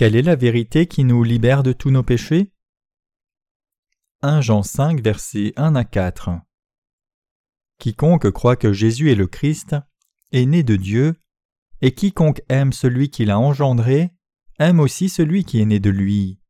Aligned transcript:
Quelle 0.00 0.16
est 0.16 0.22
la 0.22 0.34
vérité 0.34 0.86
qui 0.86 1.04
nous 1.04 1.22
libère 1.22 1.62
de 1.62 1.74
tous 1.74 1.90
nos 1.90 2.02
péchés? 2.02 2.54
1 4.22 4.40
Jean 4.40 4.62
5 4.62 5.02
versets 5.02 5.52
1 5.56 5.74
à 5.74 5.84
4 5.84 6.40
Quiconque 7.76 8.30
croit 8.30 8.56
que 8.56 8.72
Jésus 8.72 9.12
est 9.12 9.14
le 9.14 9.26
Christ 9.26 9.76
est 10.32 10.46
né 10.46 10.62
de 10.62 10.76
Dieu, 10.76 11.20
et 11.82 11.92
quiconque 11.92 12.40
aime 12.48 12.72
celui 12.72 13.10
qui 13.10 13.26
l'a 13.26 13.38
engendré 13.38 14.14
aime 14.58 14.80
aussi 14.80 15.10
celui 15.10 15.44
qui 15.44 15.60
est 15.60 15.66
né 15.66 15.80
de 15.80 15.90
lui. 15.90 16.40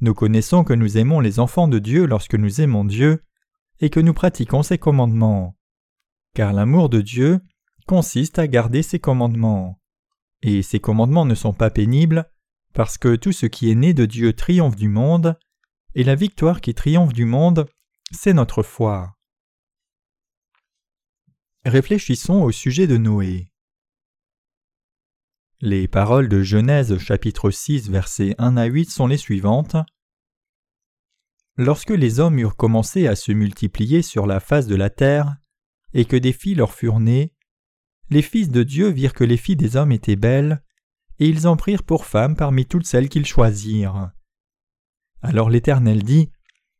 Nous 0.00 0.14
connaissons 0.14 0.62
que 0.62 0.72
nous 0.72 0.96
aimons 0.96 1.18
les 1.18 1.40
enfants 1.40 1.66
de 1.66 1.80
Dieu 1.80 2.06
lorsque 2.06 2.36
nous 2.36 2.60
aimons 2.60 2.84
Dieu 2.84 3.24
et 3.80 3.90
que 3.90 3.98
nous 3.98 4.14
pratiquons 4.14 4.62
ses 4.62 4.78
commandements. 4.78 5.58
Car 6.36 6.52
l'amour 6.52 6.88
de 6.88 7.00
Dieu 7.00 7.40
consiste 7.88 8.38
à 8.38 8.46
garder 8.46 8.84
ses 8.84 9.00
commandements. 9.00 9.80
Et 10.42 10.62
ces 10.62 10.78
commandements 10.78 11.24
ne 11.24 11.34
sont 11.34 11.52
pas 11.52 11.70
pénibles, 11.70 12.30
parce 12.72 12.98
que 12.98 13.16
tout 13.16 13.32
ce 13.32 13.46
qui 13.46 13.70
est 13.70 13.74
né 13.74 13.94
de 13.94 14.06
Dieu 14.06 14.32
triomphe 14.32 14.76
du 14.76 14.88
monde, 14.88 15.38
et 15.94 16.04
la 16.04 16.14
victoire 16.14 16.60
qui 16.60 16.74
triomphe 16.74 17.12
du 17.12 17.24
monde, 17.24 17.68
c'est 18.12 18.32
notre 18.32 18.62
foi. 18.62 19.16
Réfléchissons 21.64 22.42
au 22.42 22.52
sujet 22.52 22.86
de 22.86 22.96
Noé. 22.96 23.52
Les 25.60 25.88
paroles 25.88 26.28
de 26.28 26.42
Genèse 26.42 26.96
chapitre 26.98 27.50
6 27.50 27.90
versets 27.90 28.34
1 28.38 28.56
à 28.56 28.64
8 28.64 28.90
sont 28.90 29.06
les 29.06 29.18
suivantes. 29.18 29.76
Lorsque 31.56 31.90
les 31.90 32.18
hommes 32.18 32.38
eurent 32.38 32.56
commencé 32.56 33.06
à 33.06 33.14
se 33.14 33.32
multiplier 33.32 34.00
sur 34.00 34.26
la 34.26 34.40
face 34.40 34.66
de 34.66 34.76
la 34.76 34.88
terre, 34.88 35.36
et 35.92 36.06
que 36.06 36.16
des 36.16 36.32
filles 36.32 36.54
leur 36.54 36.72
furent 36.72 37.00
nées, 37.00 37.34
les 38.08 38.22
fils 38.22 38.48
de 38.48 38.62
Dieu 38.62 38.88
virent 38.88 39.12
que 39.12 39.24
les 39.24 39.36
filles 39.36 39.56
des 39.56 39.76
hommes 39.76 39.92
étaient 39.92 40.16
belles, 40.16 40.62
et 41.20 41.28
ils 41.28 41.46
en 41.46 41.56
prirent 41.56 41.82
pour 41.82 42.06
femmes 42.06 42.34
parmi 42.34 42.66
toutes 42.66 42.86
celles 42.86 43.08
qu'ils 43.08 43.26
choisirent. 43.26 44.10
Alors 45.22 45.50
l'Éternel 45.50 46.02
dit, 46.02 46.32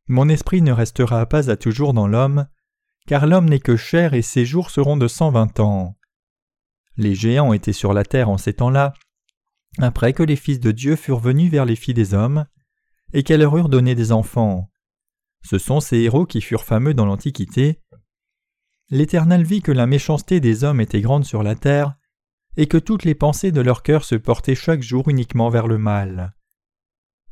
Mon 0.08 0.28
esprit 0.28 0.62
ne 0.62 0.72
restera 0.72 1.26
pas 1.26 1.50
à 1.50 1.56
toujours 1.56 1.92
dans 1.92 2.08
l'homme, 2.08 2.48
car 3.06 3.26
l'homme 3.26 3.48
n'est 3.48 3.60
que 3.60 3.76
chair 3.76 4.14
et 4.14 4.22
ses 4.22 4.46
jours 4.46 4.70
seront 4.70 4.96
de 4.96 5.08
cent 5.08 5.30
vingt 5.30 5.60
ans. 5.60 5.96
Les 6.96 7.14
géants 7.14 7.52
étaient 7.52 7.72
sur 7.72 7.92
la 7.92 8.02
terre 8.02 8.30
en 8.30 8.38
ces 8.38 8.54
temps-là, 8.54 8.94
après 9.78 10.12
que 10.14 10.22
les 10.22 10.36
fils 10.36 10.58
de 10.58 10.72
Dieu 10.72 10.96
furent 10.96 11.20
venus 11.20 11.50
vers 11.50 11.64
les 11.64 11.76
filles 11.76 11.94
des 11.94 12.14
hommes, 12.14 12.46
et 13.12 13.22
qu'elles 13.22 13.40
leur 13.40 13.56
eurent 13.56 13.68
donné 13.68 13.94
des 13.94 14.10
enfants. 14.10 14.70
Ce 15.42 15.58
sont 15.58 15.80
ces 15.80 15.98
héros 15.98 16.26
qui 16.26 16.40
furent 16.40 16.64
fameux 16.64 16.94
dans 16.94 17.06
l'Antiquité, 17.06 17.80
l'Éternel 18.90 19.44
vit 19.44 19.62
que 19.62 19.72
la 19.72 19.86
méchanceté 19.86 20.40
des 20.40 20.64
hommes 20.64 20.80
était 20.80 21.00
grande 21.00 21.24
sur 21.24 21.42
la 21.42 21.54
terre, 21.54 21.94
et 22.56 22.66
que 22.66 22.78
toutes 22.78 23.04
les 23.04 23.14
pensées 23.14 23.52
de 23.52 23.60
leur 23.60 23.82
cœur 23.82 24.04
se 24.04 24.14
portaient 24.14 24.54
chaque 24.54 24.82
jour 24.82 25.08
uniquement 25.08 25.50
vers 25.50 25.66
le 25.66 25.78
mal. 25.78 26.34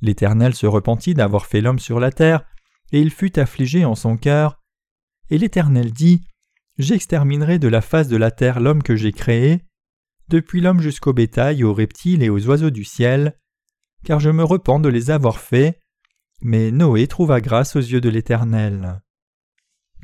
L'Éternel 0.01 0.55
se 0.55 0.67
repentit 0.67 1.15
d'avoir 1.15 1.47
fait 1.47 1.61
l'homme 1.61 1.79
sur 1.79 2.01
la 2.01 2.13
terre, 2.13 2.45
et 2.93 3.01
il 3.01 3.11
fut 3.11 3.39
affligé 3.39 3.85
en 3.85 3.95
son 3.95 4.17
cœur. 4.17 4.63
Et 5.31 5.39
l'Éternel 5.39 5.93
dit 5.93 6.23
J'exterminerai 6.79 7.59
de 7.59 7.69
la 7.69 7.81
face 7.81 8.09
de 8.09 8.17
la 8.17 8.31
terre 8.31 8.61
l'homme 8.61 8.83
que 8.83 8.95
j'ai 8.95 9.13
créé, 9.13 9.65
depuis 10.29 10.61
l'homme 10.61 10.81
jusqu'au 10.81 11.13
bétail, 11.13 11.65
aux 11.65 11.75
reptiles 11.75 12.23
et 12.23 12.29
aux 12.29 12.47
oiseaux 12.47 12.71
du 12.71 12.85
ciel, 12.85 13.37
car 14.05 14.21
je 14.21 14.31
me 14.31 14.45
repens 14.45 14.79
de 14.79 14.89
les 14.89 15.11
avoir 15.11 15.41
faits. 15.41 15.81
Mais 16.41 16.71
Noé 16.71 17.09
trouva 17.09 17.41
grâce 17.41 17.75
aux 17.75 17.81
yeux 17.81 18.01
de 18.01 18.09
l'Éternel. 18.09 19.03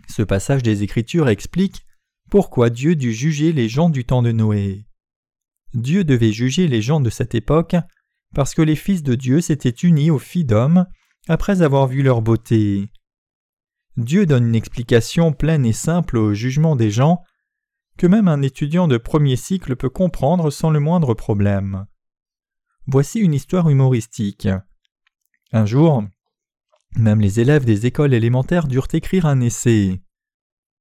Ce 0.09 0.23
passage 0.23 0.65
des 0.65 0.83
Écritures 0.83 1.29
explique 1.29 1.87
pourquoi 2.29 2.71
Dieu 2.71 2.97
dut 2.97 3.13
juger 3.13 3.53
les 3.53 3.69
gens 3.69 3.89
du 3.89 4.05
temps 4.05 4.23
de 4.23 4.33
Noé. 4.33 4.85
Dieu 5.75 6.05
devait 6.05 6.33
juger 6.33 6.69
les 6.69 6.83
gens 6.83 7.01
de 7.01 7.11
cette 7.11 7.35
époque 7.35 7.77
parce 8.35 8.55
que 8.55 8.63
les 8.63 8.77
fils 8.77 9.03
de 9.03 9.15
Dieu 9.15 9.41
s'étaient 9.41 9.71
unis 9.71 10.11
aux 10.11 10.19
filles 10.19 10.45
d'hommes 10.45 10.87
après 11.29 11.63
avoir 11.63 11.87
vu 11.87 12.03
leur 12.03 12.23
beauté. 12.23 12.91
Dieu 13.97 14.27
donne 14.27 14.49
une 14.49 14.55
explication 14.55 15.33
pleine 15.33 15.65
et 15.65 15.73
simple 15.73 16.17
au 16.17 16.35
jugement 16.35 16.77
des 16.77 16.91
gens 16.91 17.23
que 17.97 18.07
même 18.07 18.29
un 18.29 18.43
étudiant 18.43 18.89
de 18.89 18.97
premier 18.97 19.37
cycle 19.37 19.77
peut 19.77 19.91
comprendre 19.91 20.51
sans 20.51 20.71
le 20.71 20.81
moindre 20.81 21.15
problème. 21.15 21.87
Voici 22.87 23.21
une 23.21 23.35
histoire 23.35 23.71
humoristique. 23.71 24.49
Un 25.53 25.65
jour, 25.65 26.05
même 26.97 27.21
les 27.21 27.41
élèves 27.41 27.65
des 27.65 27.87
écoles 27.87 28.15
élémentaires 28.15 28.67
durent 28.67 28.89
écrire 28.93 29.27
un 29.27 29.41
essai. 29.41 30.03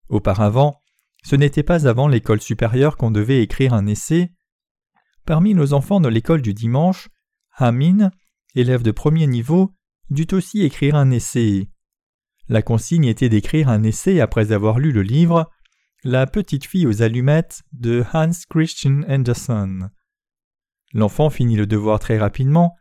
Auparavant, 0.09 0.79
ce 1.23 1.35
n'était 1.35 1.63
pas 1.63 1.87
avant 1.87 2.07
l'école 2.07 2.41
supérieure 2.41 2.97
qu'on 2.97 3.11
devait 3.11 3.41
écrire 3.41 3.73
un 3.73 3.85
essai. 3.85 4.31
Parmi 5.25 5.53
nos 5.53 5.73
enfants 5.73 6.01
de 6.01 6.09
l'école 6.09 6.41
du 6.41 6.53
dimanche, 6.53 7.09
Amin, 7.55 8.11
élève 8.55 8.83
de 8.83 8.91
premier 8.91 9.25
niveau, 9.27 9.71
dut 10.09 10.33
aussi 10.33 10.63
écrire 10.63 10.95
un 10.95 11.11
essai. 11.11 11.69
La 12.49 12.61
consigne 12.61 13.05
était 13.05 13.29
d'écrire 13.29 13.69
un 13.69 13.83
essai 13.83 14.19
après 14.19 14.51
avoir 14.51 14.79
lu 14.79 14.91
le 14.91 15.01
livre 15.01 15.49
La 16.03 16.27
petite 16.27 16.65
fille 16.65 16.87
aux 16.87 17.01
allumettes 17.01 17.63
de 17.71 18.03
Hans 18.13 18.31
Christian 18.49 19.03
Andersen. 19.07 19.91
L'enfant 20.93 21.29
finit 21.29 21.55
le 21.55 21.67
devoir 21.67 21.99
très 21.99 22.17
rapidement, 22.17 22.75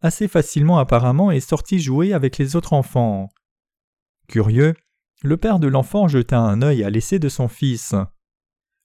assez 0.00 0.28
facilement 0.28 0.78
apparemment 0.78 1.30
et 1.30 1.40
sortit 1.40 1.78
jouer 1.78 2.14
avec 2.14 2.38
les 2.38 2.56
autres 2.56 2.72
enfants. 2.72 3.28
Curieux, 4.28 4.74
le 5.22 5.36
père 5.36 5.58
de 5.58 5.68
l'enfant 5.68 6.08
jeta 6.08 6.38
un 6.38 6.62
œil 6.62 6.84
à 6.84 6.90
l'essai 6.90 7.18
de 7.18 7.28
son 7.28 7.48
fils. 7.48 7.94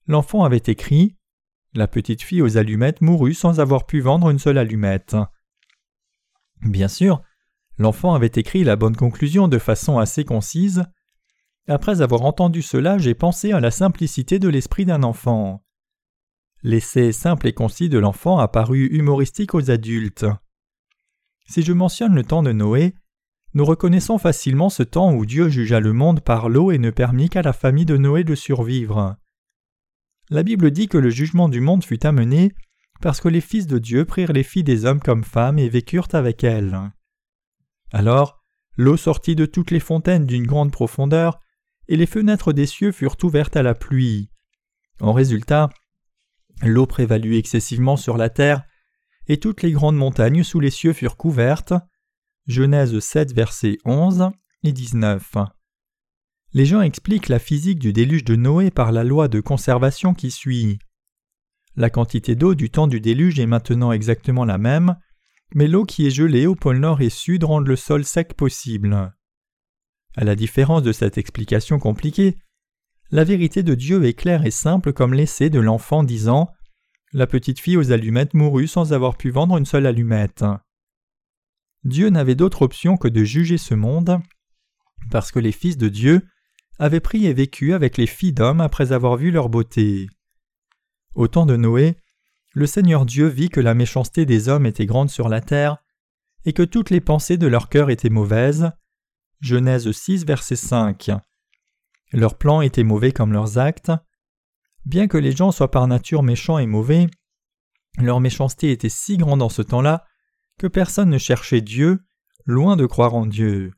L'enfant 0.07 0.44
avait 0.44 0.57
écrit 0.57 1.16
La 1.77 1.88
petite 1.88 2.23
fille 2.23 2.41
aux 2.41 2.57
allumettes 2.57 3.01
mourut 3.01 3.35
sans 3.35 3.59
avoir 3.59 3.85
pu 3.85 3.99
vendre 3.99 4.31
une 4.31 4.39
seule 4.39 4.57
allumette. 4.57 5.15
Bien 6.63 6.88
sûr, 6.88 7.21
l'enfant 7.77 8.15
avait 8.15 8.31
écrit 8.33 8.63
la 8.63 8.75
bonne 8.75 8.95
conclusion 8.95 9.47
de 9.47 9.59
façon 9.59 9.99
assez 9.99 10.25
concise. 10.25 10.85
Après 11.67 12.01
avoir 12.01 12.23
entendu 12.23 12.63
cela, 12.63 12.97
j'ai 12.97 13.13
pensé 13.13 13.51
à 13.51 13.59
la 13.59 13.69
simplicité 13.69 14.39
de 14.39 14.49
l'esprit 14.49 14.85
d'un 14.85 15.03
enfant. 15.03 15.63
L'essai 16.63 17.11
simple 17.11 17.45
et 17.45 17.53
concis 17.53 17.89
de 17.89 17.99
l'enfant 17.99 18.39
a 18.39 18.47
paru 18.47 18.88
humoristique 18.88 19.53
aux 19.53 19.69
adultes. 19.69 20.25
Si 21.45 21.61
je 21.61 21.73
mentionne 21.73 22.15
le 22.15 22.23
temps 22.23 22.41
de 22.41 22.53
Noé, 22.53 22.95
nous 23.53 23.65
reconnaissons 23.65 24.17
facilement 24.17 24.71
ce 24.71 24.81
temps 24.81 25.13
où 25.13 25.27
Dieu 25.27 25.47
jugea 25.47 25.79
le 25.79 25.94
monde 25.94 26.21
par 26.21 26.49
l'eau 26.49 26.71
et 26.71 26.79
ne 26.79 26.89
permit 26.89 27.29
qu'à 27.29 27.44
la 27.44 27.53
famille 27.53 27.85
de 27.85 27.97
Noé 27.97 28.23
de 28.23 28.33
survivre. 28.33 29.19
La 30.29 30.43
Bible 30.43 30.71
dit 30.71 30.88
que 30.88 30.97
le 30.97 31.09
jugement 31.09 31.47
du 31.47 31.61
monde 31.61 31.85
fut 31.85 32.05
amené 32.05 32.53
parce 33.01 33.21
que 33.21 33.29
les 33.29 33.41
fils 33.41 33.67
de 33.67 33.77
Dieu 33.77 34.05
prirent 34.05 34.33
les 34.33 34.43
filles 34.43 34.63
des 34.63 34.85
hommes 34.85 34.99
comme 34.99 35.23
femmes 35.23 35.59
et 35.59 35.69
vécurent 35.69 36.07
avec 36.13 36.43
elles. 36.43 36.77
Alors, 37.91 38.43
l'eau 38.75 38.97
sortit 38.97 39.35
de 39.35 39.45
toutes 39.45 39.71
les 39.71 39.79
fontaines 39.79 40.25
d'une 40.25 40.47
grande 40.47 40.71
profondeur, 40.71 41.39
et 41.88 41.95
les 41.95 42.05
fenêtres 42.05 42.53
des 42.53 42.65
cieux 42.65 42.91
furent 42.91 43.15
ouvertes 43.23 43.55
à 43.55 43.63
la 43.63 43.73
pluie. 43.73 44.29
En 44.99 45.13
résultat, 45.13 45.69
l'eau 46.61 46.85
prévalut 46.85 47.38
excessivement 47.38 47.95
sur 47.95 48.17
la 48.17 48.29
terre, 48.29 48.63
et 49.27 49.39
toutes 49.39 49.61
les 49.61 49.71
grandes 49.71 49.95
montagnes 49.95 50.44
sous 50.44 50.59
les 50.59 50.71
cieux 50.71 50.94
furent 50.94 51.17
couvertes. 51.17 51.73
Genèse 52.47 52.97
7, 52.99 53.33
versets 53.33 53.77
11 53.85 54.31
et 54.63 54.71
19. 54.71 55.38
Les 56.57 56.66
gens 56.66 56.81
expliquent 56.81 57.29
la 57.29 57.38
physique 57.38 57.78
du 57.78 57.94
déluge 57.94 58.23
de 58.23 58.35
Noé 58.35 58.72
par 58.72 58.91
la 58.91 59.03
loi 59.03 59.28
de 59.28 59.40
conservation 59.41 60.16
qui 60.16 60.31
suit. 60.31 60.79
La 61.75 61.92
quantité 61.92 62.33
d'eau 62.33 62.56
du 62.56 62.71
temps 62.71 62.88
du 62.88 63.00
déluge 63.00 63.39
est 63.39 63.45
maintenant 63.45 63.92
exactement 63.92 64.44
la 64.44 64.57
même, 64.57 64.95
mais 65.54 65.68
l'eau 65.68 65.86
qui 65.86 66.07
est 66.07 66.09
gelée 66.09 66.48
au 66.48 66.56
pôle 66.56 66.80
nord 66.80 67.00
et 67.00 67.12
sud 67.12 67.44
rend 67.44 67.59
le 67.59 67.75
sol 67.75 68.04
sec 68.04 68.33
possible. 68.33 69.13
À 70.15 70.24
la 70.24 70.36
différence 70.36 70.81
de 70.81 70.92
cette 70.92 71.19
explication 71.19 71.77
compliquée, 71.77 72.39
la 73.12 73.24
vérité 73.24 73.62
de 73.62 73.75
Dieu 73.75 74.03
est 74.06 74.15
claire 74.15 74.44
et 74.44 74.50
simple 74.50 74.94
comme 74.94 75.13
l'essai 75.13 75.51
de 75.51 75.60
l'enfant 75.60 76.03
disant 76.03 76.50
la 77.13 77.27
petite 77.27 77.60
fille 77.60 77.77
aux 77.77 77.92
allumettes 77.92 78.33
mourut 78.33 78.68
sans 78.68 78.94
avoir 78.94 79.15
pu 79.15 79.30
vendre 79.30 79.57
une 79.57 79.68
seule 79.68 79.86
allumette. 79.86 80.44
Dieu 81.83 82.10
n'avait 82.10 82.33
d'autre 82.33 82.63
option 82.63 82.98
que 82.98 83.07
de 83.07 83.24
juger 83.24 83.60
ce 83.60 83.75
monde, 83.75 84.19
parce 85.12 85.31
que 85.31 85.38
les 85.38 85.51
fils 85.51 85.77
de 85.77 85.89
Dieu 85.89 86.24
avaient 86.79 87.00
pris 87.00 87.25
et 87.25 87.33
vécu 87.33 87.74
avec 87.74 87.97
les 87.97 88.07
filles 88.07 88.33
d'hommes 88.33 88.62
après 88.62 88.91
avoir 88.91 89.18
vu 89.18 89.31
leur 89.31 89.50
beauté. 89.50 90.07
Au 91.15 91.27
temps 91.27 91.45
de 91.45 91.56
Noé, 91.56 91.97
le 92.53 92.65
Seigneur 92.65 93.06
Dieu 93.06 93.27
vit 93.27 93.50
que 93.50 93.59
la 93.59 93.74
méchanceté 93.74 94.25
des 94.25 94.50
hommes 94.50 94.65
était 94.65 94.85
grande 94.85 95.09
sur 95.09 95.29
la 95.29 95.41
terre, 95.41 95.77
et 96.45 96.53
que 96.53 96.63
toutes 96.63 96.89
les 96.89 97.01
pensées 97.01 97.38
de 97.38 97.47
leur 97.47 97.69
cœur 97.69 97.89
étaient 97.89 98.09
mauvaises. 98.09 98.71
Genèse 99.41 99.91
6, 99.91 100.25
verset 100.25 100.56
5. 100.56 101.12
Leurs 102.13 102.38
plans 102.38 102.62
étaient 102.62 102.83
mauvais 102.83 103.12
comme 103.12 103.33
leurs 103.33 103.57
actes. 103.57 103.91
Bien 104.85 105.07
que 105.07 105.18
les 105.18 105.33
gens 105.33 105.51
soient 105.51 105.71
par 105.71 105.88
nature 105.88 106.24
méchants 106.24 106.57
et 106.57 106.65
mauvais, 106.65 107.07
leur 107.97 108.19
méchanceté 108.19 108.71
était 108.71 108.89
si 108.89 109.18
grande 109.18 109.41
en 109.41 109.50
ce 109.50 109.62
temps-là 109.62 110.06
que 110.57 110.68
personne 110.68 111.09
ne 111.09 111.18
cherchait 111.18 111.62
Dieu, 111.62 112.06
loin 112.45 112.75
de 112.77 112.85
croire 112.85 113.15
en 113.15 113.25
Dieu. 113.25 113.74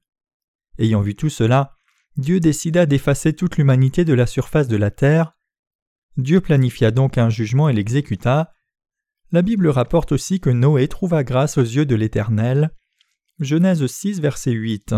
Ayant 0.78 1.02
vu 1.02 1.16
tout 1.16 1.30
cela, 1.30 1.76
Dieu 2.18 2.40
décida 2.40 2.86
d'effacer 2.86 3.34
toute 3.34 3.58
l'humanité 3.58 4.06
de 4.06 4.14
la 4.14 4.26
surface 4.26 4.68
de 4.68 4.78
la 4.78 4.92
terre. 4.92 5.38
Dieu 6.18 6.42
planifia 6.42 6.92
donc 6.92 7.18
un 7.18 7.30
jugement 7.30 7.70
et 7.70 7.74
l'exécuta. 7.74 8.54
La 9.32 9.42
Bible 9.42 9.68
rapporte 9.68 10.12
aussi 10.12 10.40
que 10.40 10.50
Noé 10.50 10.88
trouva 10.88 11.24
grâce 11.24 11.58
aux 11.58 11.64
yeux 11.64 11.86
de 11.86 11.96
l'Éternel. 11.96 12.72
Genèse 13.40 13.86
6, 13.86 14.20
verset 14.20 14.52
8. 14.52 14.96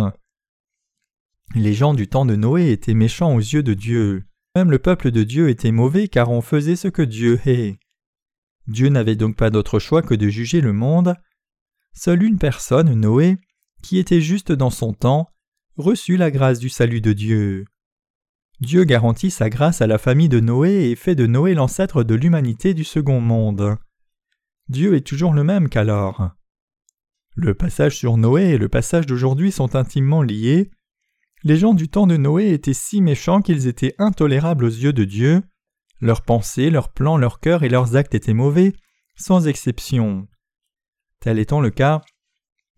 Les 1.54 1.74
gens 1.74 1.94
du 1.94 2.08
temps 2.08 2.25
de 2.25 2.36
Noé 2.36 2.72
étaient 2.72 2.94
méchants 2.94 3.36
aux 3.36 3.40
yeux 3.40 3.62
de 3.62 3.74
Dieu. 3.74 4.24
Même 4.56 4.72
le 4.72 4.80
peuple 4.80 5.12
de 5.12 5.24
Dieu 5.24 5.50
était 5.50 5.72
mauvais 5.72 6.08
car 6.08 6.31
on 6.31 6.42
faisait 6.42 6.75
ce 6.75 6.88
que 6.88 7.02
Dieu 7.02 7.40
est. 7.46 7.78
Dieu 8.68 8.90
n'avait 8.90 9.16
donc 9.16 9.36
pas 9.36 9.50
d'autre 9.50 9.80
choix 9.80 10.02
que 10.02 10.16
de 10.16 10.30
juger 10.30 10.62
le 10.62 10.74
monde. 10.74 11.16
Seule 11.94 12.24
une 12.24 12.40
personne, 12.40 12.94
Noé, 12.94 13.38
qui 13.84 13.98
était 13.98 14.22
juste 14.22 14.52
dans 14.52 14.69
son 14.69 14.94
temps, 14.94 15.30
reçut 15.81 16.18
la 16.18 16.31
grâce 16.31 16.60
du 16.60 16.69
salut 16.69 17.01
de 17.01 17.13
Dieu. 17.13 17.66
Dieu 18.62 18.83
garantit 18.83 19.31
sa 19.31 19.50
grâce 19.50 19.81
à 19.81 19.88
la 19.88 19.98
famille 19.98 20.30
de 20.30 20.39
Noé 20.39 20.92
et 20.92 20.95
fait 20.95 21.16
de 21.16 21.25
Noé 21.25 21.56
l'ancêtre 21.56 22.04
de 22.04 22.16
l'humanité 22.16 22.74
du 22.74 22.83
second 22.83 23.19
monde. 23.19 23.75
Dieu 24.69 24.95
est 24.95 25.06
toujours 25.06 25.33
le 25.33 25.44
même 25.44 25.68
qu'alors. 25.68 26.30
Le 27.36 27.56
passage 27.56 27.98
sur 27.98 28.18
Noé 28.18 28.51
et 28.51 28.57
le 28.57 28.69
passage 28.69 29.07
d'aujourd'hui 29.07 29.51
sont 29.51 29.75
intimement 29.75 30.22
liés. 30.22 30.69
Les 31.44 31.57
gens 31.57 31.74
du 31.74 31.89
temps 31.89 32.06
de 32.06 32.18
Noé 32.18 32.54
étaient 32.54 32.74
si 32.74 33.01
méchants 33.01 33.42
qu'ils 33.42 33.68
étaient 33.68 33.95
intolérables 33.98 34.66
aux 34.66 34.69
yeux 34.69 34.94
de 34.94 35.06
Dieu. 35.06 35.42
Leurs 36.00 36.22
pensées, 36.22 36.69
leurs 36.69 36.94
plans, 36.94 37.18
leurs 37.18 37.39
cœurs 37.39 37.63
et 37.63 37.69
leurs 37.69 37.95
actes 37.95 38.13
étaient 38.13 38.34
mauvais, 38.34 38.74
sans 39.16 39.48
exception. 39.48 40.27
Tel 41.19 41.39
étant 41.39 41.62
le 41.62 41.72
cas, 41.72 42.01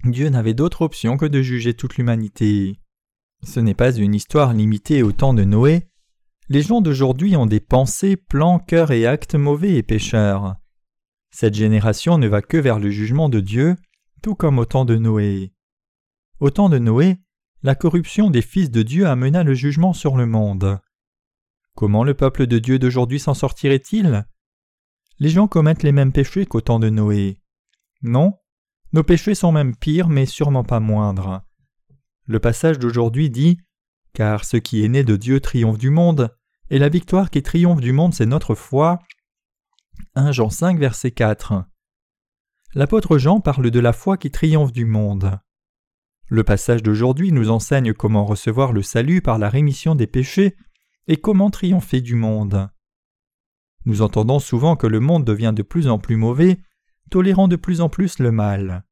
Dieu 0.06 0.30
n'avait 0.30 0.54
d'autre 0.54 0.82
option 0.82 1.18
que 1.18 1.26
de 1.26 1.42
juger 1.42 1.74
toute 1.74 1.98
l'humanité. 1.98 2.80
Ce 3.46 3.60
n'est 3.60 3.74
pas 3.74 3.96
une 3.96 4.16
histoire 4.16 4.54
limitée 4.54 5.04
au 5.04 5.12
temps 5.12 5.34
de 5.34 5.44
Noé. 5.44 5.88
Les 6.50 6.62
gens 6.62 6.82
d'aujourd'hui 6.82 7.36
ont 7.36 7.46
des 7.46 7.60
pensées, 7.60 8.16
plans, 8.16 8.60
cœurs 8.60 8.92
et 8.92 9.06
actes 9.06 9.36
mauvais 9.36 9.76
et 9.76 9.84
pécheurs. 9.84 10.56
Cette 11.32 11.54
génération 11.54 12.18
ne 12.18 12.28
va 12.28 12.42
que 12.42 12.58
vers 12.58 12.80
le 12.80 12.90
jugement 12.90 13.30
de 13.30 13.40
Dieu, 13.40 13.76
tout 14.22 14.36
comme 14.36 14.60
au 14.60 14.66
temps 14.66 14.86
de 14.86 14.96
Noé. 14.96 15.54
Au 16.40 16.50
temps 16.50 16.70
de 16.70 16.78
Noé, 16.78 17.18
la 17.64 17.76
corruption 17.76 18.30
des 18.30 18.42
fils 18.42 18.72
de 18.72 18.82
Dieu 18.82 19.08
amena 19.08 19.44
le 19.44 19.54
jugement 19.54 19.94
sur 19.94 20.16
le 20.16 20.26
monde. 20.26 20.80
Comment 21.76 22.04
le 22.04 22.14
peuple 22.14 22.48
de 22.48 22.60
Dieu 22.60 22.80
d'aujourd'hui 22.80 23.20
s'en 23.20 23.34
sortirait-il? 23.34 24.26
Les 25.20 25.30
gens 25.30 25.48
commettent 25.48 25.84
les 25.84 25.92
mêmes 25.92 26.12
péchés 26.12 26.46
qu'au 26.46 26.62
temps 26.62 26.80
de 26.80 26.90
Noé. 26.90 27.40
Non, 28.02 28.38
nos 28.94 29.04
péchés 29.04 29.36
sont 29.36 29.52
même 29.52 29.76
pires, 29.76 30.08
mais 30.08 30.26
sûrement 30.26 30.64
pas 30.64 30.80
moindres. 30.80 31.42
Le 32.26 32.40
passage 32.40 32.80
d'aujourd'hui 32.80 33.30
dit 33.30 33.60
Car 34.14 34.46
ce 34.46 34.58
qui 34.58 34.84
est 34.84 34.90
né 34.90 35.04
de 35.04 35.18
Dieu 35.18 35.42
triomphe 35.42 35.78
du 35.78 35.90
monde, 35.90 36.34
et 36.70 36.80
la 36.80 36.90
victoire 36.90 37.30
qui 37.30 37.44
triomphe 37.44 37.82
du 37.82 37.92
monde, 37.92 38.14
c'est 38.14 38.26
notre 38.26 38.56
foi. 38.56 39.00
1 40.16 40.32
Jean 40.32 40.50
5, 40.50 40.80
verset 40.80 41.12
4. 41.12 41.66
L'apôtre 42.76 43.18
Jean 43.18 43.42
parle 43.42 43.70
de 43.70 43.80
la 43.80 43.94
foi 43.94 44.18
qui 44.18 44.32
triomphe 44.32 44.72
du 44.72 44.86
monde. 44.86 45.38
Le 46.28 46.44
passage 46.44 46.82
d'aujourd'hui 46.82 47.32
nous 47.32 47.52
enseigne 47.52 47.94
comment 47.94 48.26
recevoir 48.26 48.72
le 48.72 48.82
salut 48.82 49.22
par 49.22 49.38
la 49.38 49.50
rémission 49.50 49.94
des 49.94 50.08
péchés 50.08 50.56
et 51.08 51.18
comment 51.18 51.50
triompher 51.50 52.02
du 52.02 52.16
monde. 52.16 52.70
Nous 53.86 54.02
entendons 54.02 54.40
souvent 54.40 54.78
que 54.78 54.88
le 54.88 55.02
monde 55.02 55.26
devient 55.26 55.54
de 55.54 55.62
plus 55.62 55.90
en 55.90 56.00
plus 56.00 56.16
mauvais, 56.16 56.62
tolérant 57.12 57.50
de 57.50 57.58
plus 57.58 57.82
en 57.82 57.90
plus 57.90 58.20
le 58.20 58.32
mal. 58.32 58.86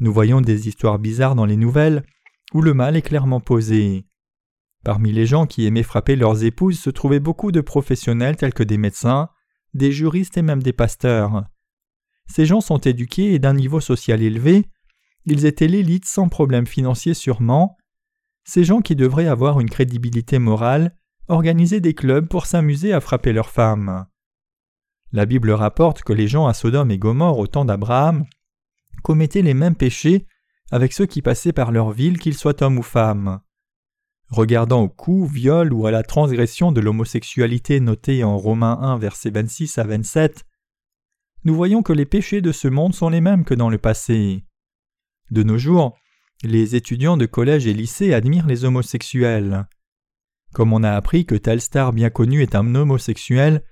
Nous 0.00 0.12
voyons 0.12 0.40
des 0.40 0.66
histoires 0.66 0.98
bizarres 0.98 1.34
dans 1.34 1.44
les 1.44 1.58
nouvelles 1.58 2.04
où 2.54 2.62
le 2.62 2.72
mal 2.72 2.96
est 2.96 3.02
clairement 3.02 3.40
posé. 3.40 4.06
Parmi 4.84 5.12
les 5.12 5.26
gens 5.26 5.46
qui 5.46 5.66
aimaient 5.66 5.82
frapper 5.82 6.16
leurs 6.16 6.44
épouses 6.44 6.78
se 6.78 6.90
trouvaient 6.90 7.20
beaucoup 7.20 7.52
de 7.52 7.60
professionnels 7.60 8.36
tels 8.36 8.54
que 8.54 8.62
des 8.62 8.78
médecins, 8.78 9.28
des 9.74 9.92
juristes 9.92 10.38
et 10.38 10.42
même 10.42 10.62
des 10.62 10.72
pasteurs. 10.72 11.44
Ces 12.26 12.46
gens 12.46 12.60
sont 12.60 12.78
éduqués 12.78 13.34
et 13.34 13.38
d'un 13.38 13.54
niveau 13.54 13.80
social 13.80 14.22
élevé, 14.22 14.66
ils 15.26 15.46
étaient 15.46 15.68
l'élite 15.68 16.04
sans 16.04 16.28
problème 16.28 16.66
financier 16.66 17.14
sûrement. 17.14 17.76
Ces 18.44 18.62
gens 18.64 18.82
qui 18.82 18.94
devraient 18.94 19.26
avoir 19.26 19.58
une 19.58 19.70
crédibilité 19.70 20.38
morale 20.38 20.96
organisaient 21.28 21.80
des 21.80 21.94
clubs 21.94 22.28
pour 22.28 22.46
s'amuser 22.46 22.92
à 22.92 23.00
frapper 23.00 23.32
leurs 23.32 23.50
femmes. 23.50 24.06
La 25.12 25.26
Bible 25.26 25.50
rapporte 25.50 26.02
que 26.02 26.12
les 26.12 26.28
gens 26.28 26.46
à 26.46 26.54
Sodome 26.54 26.90
et 26.90 26.98
Gomorre 26.98 27.38
au 27.38 27.46
temps 27.46 27.64
d'Abraham 27.64 28.26
commettaient 29.02 29.42
les 29.42 29.54
mêmes 29.54 29.76
péchés 29.76 30.26
avec 30.70 30.92
ceux 30.92 31.06
qui 31.06 31.22
passaient 31.22 31.52
par 31.52 31.72
leur 31.72 31.90
ville, 31.90 32.18
qu'ils 32.18 32.36
soient 32.36 32.62
hommes 32.62 32.78
ou 32.78 32.82
femmes. 32.82 33.40
Regardant 34.28 34.82
au 34.82 34.88
coup, 34.88 35.26
viol 35.26 35.72
ou 35.72 35.86
à 35.86 35.90
la 35.90 36.02
transgression 36.02 36.72
de 36.72 36.80
l'homosexualité 36.80 37.80
notée 37.80 38.24
en 38.24 38.36
Romains 38.36 38.78
1 38.80 38.98
versets 38.98 39.30
26 39.30 39.78
à 39.78 39.84
27, 39.84 40.44
nous 41.44 41.54
voyons 41.54 41.82
que 41.82 41.92
les 41.92 42.06
péchés 42.06 42.40
de 42.40 42.52
ce 42.52 42.68
monde 42.68 42.94
sont 42.94 43.10
les 43.10 43.20
mêmes 43.20 43.44
que 43.44 43.54
dans 43.54 43.68
le 43.68 43.78
passé. 43.78 44.44
De 45.30 45.42
nos 45.42 45.58
jours, 45.58 45.96
les 46.42 46.74
étudiants 46.74 47.16
de 47.16 47.26
collège 47.26 47.66
et 47.66 47.74
lycée 47.74 48.14
admirent 48.14 48.46
les 48.46 48.64
homosexuels. 48.64 49.66
Comme 50.52 50.72
on 50.72 50.82
a 50.82 50.92
appris 50.92 51.26
que 51.26 51.34
tel 51.34 51.60
star 51.60 51.92
bien 51.92 52.10
connu 52.10 52.42
est 52.42 52.54
un 52.54 52.74
homosexuel, 52.74 53.62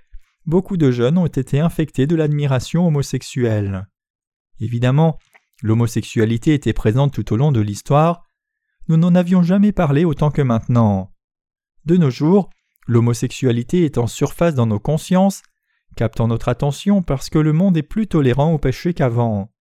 beaucoup 0.45 0.77
de 0.77 0.91
jeunes 0.91 1.17
ont 1.17 1.25
été 1.25 1.59
infectés 1.59 2.07
de 2.07 2.15
l'admiration 2.15 2.85
homosexuelle. 2.85 3.87
Évidemment, 4.59 5.17
L'homosexualité 5.61 6.53
était 6.53 6.73
présente 6.73 7.13
tout 7.13 7.33
au 7.33 7.37
long 7.37 7.51
de 7.51 7.61
l'histoire. 7.61 8.25
Nous 8.87 8.97
n'en 8.97 9.15
avions 9.15 9.43
jamais 9.43 9.71
parlé 9.71 10.03
autant 10.03 10.31
que 10.31 10.41
maintenant. 10.41 11.13
De 11.85 11.97
nos 11.97 12.09
jours, 12.09 12.49
l'homosexualité 12.87 13.85
est 13.85 13.97
en 13.97 14.07
surface 14.07 14.55
dans 14.55 14.65
nos 14.65 14.79
consciences, 14.79 15.41
captant 15.95 16.27
notre 16.27 16.49
attention 16.49 17.01
parce 17.01 17.29
que 17.29 17.39
le 17.39 17.53
monde 17.53 17.77
est 17.77 17.83
plus 17.83 18.07
tolérant 18.07 18.53
au 18.53 18.57
péché 18.57 18.93
qu'avant. 18.93 19.51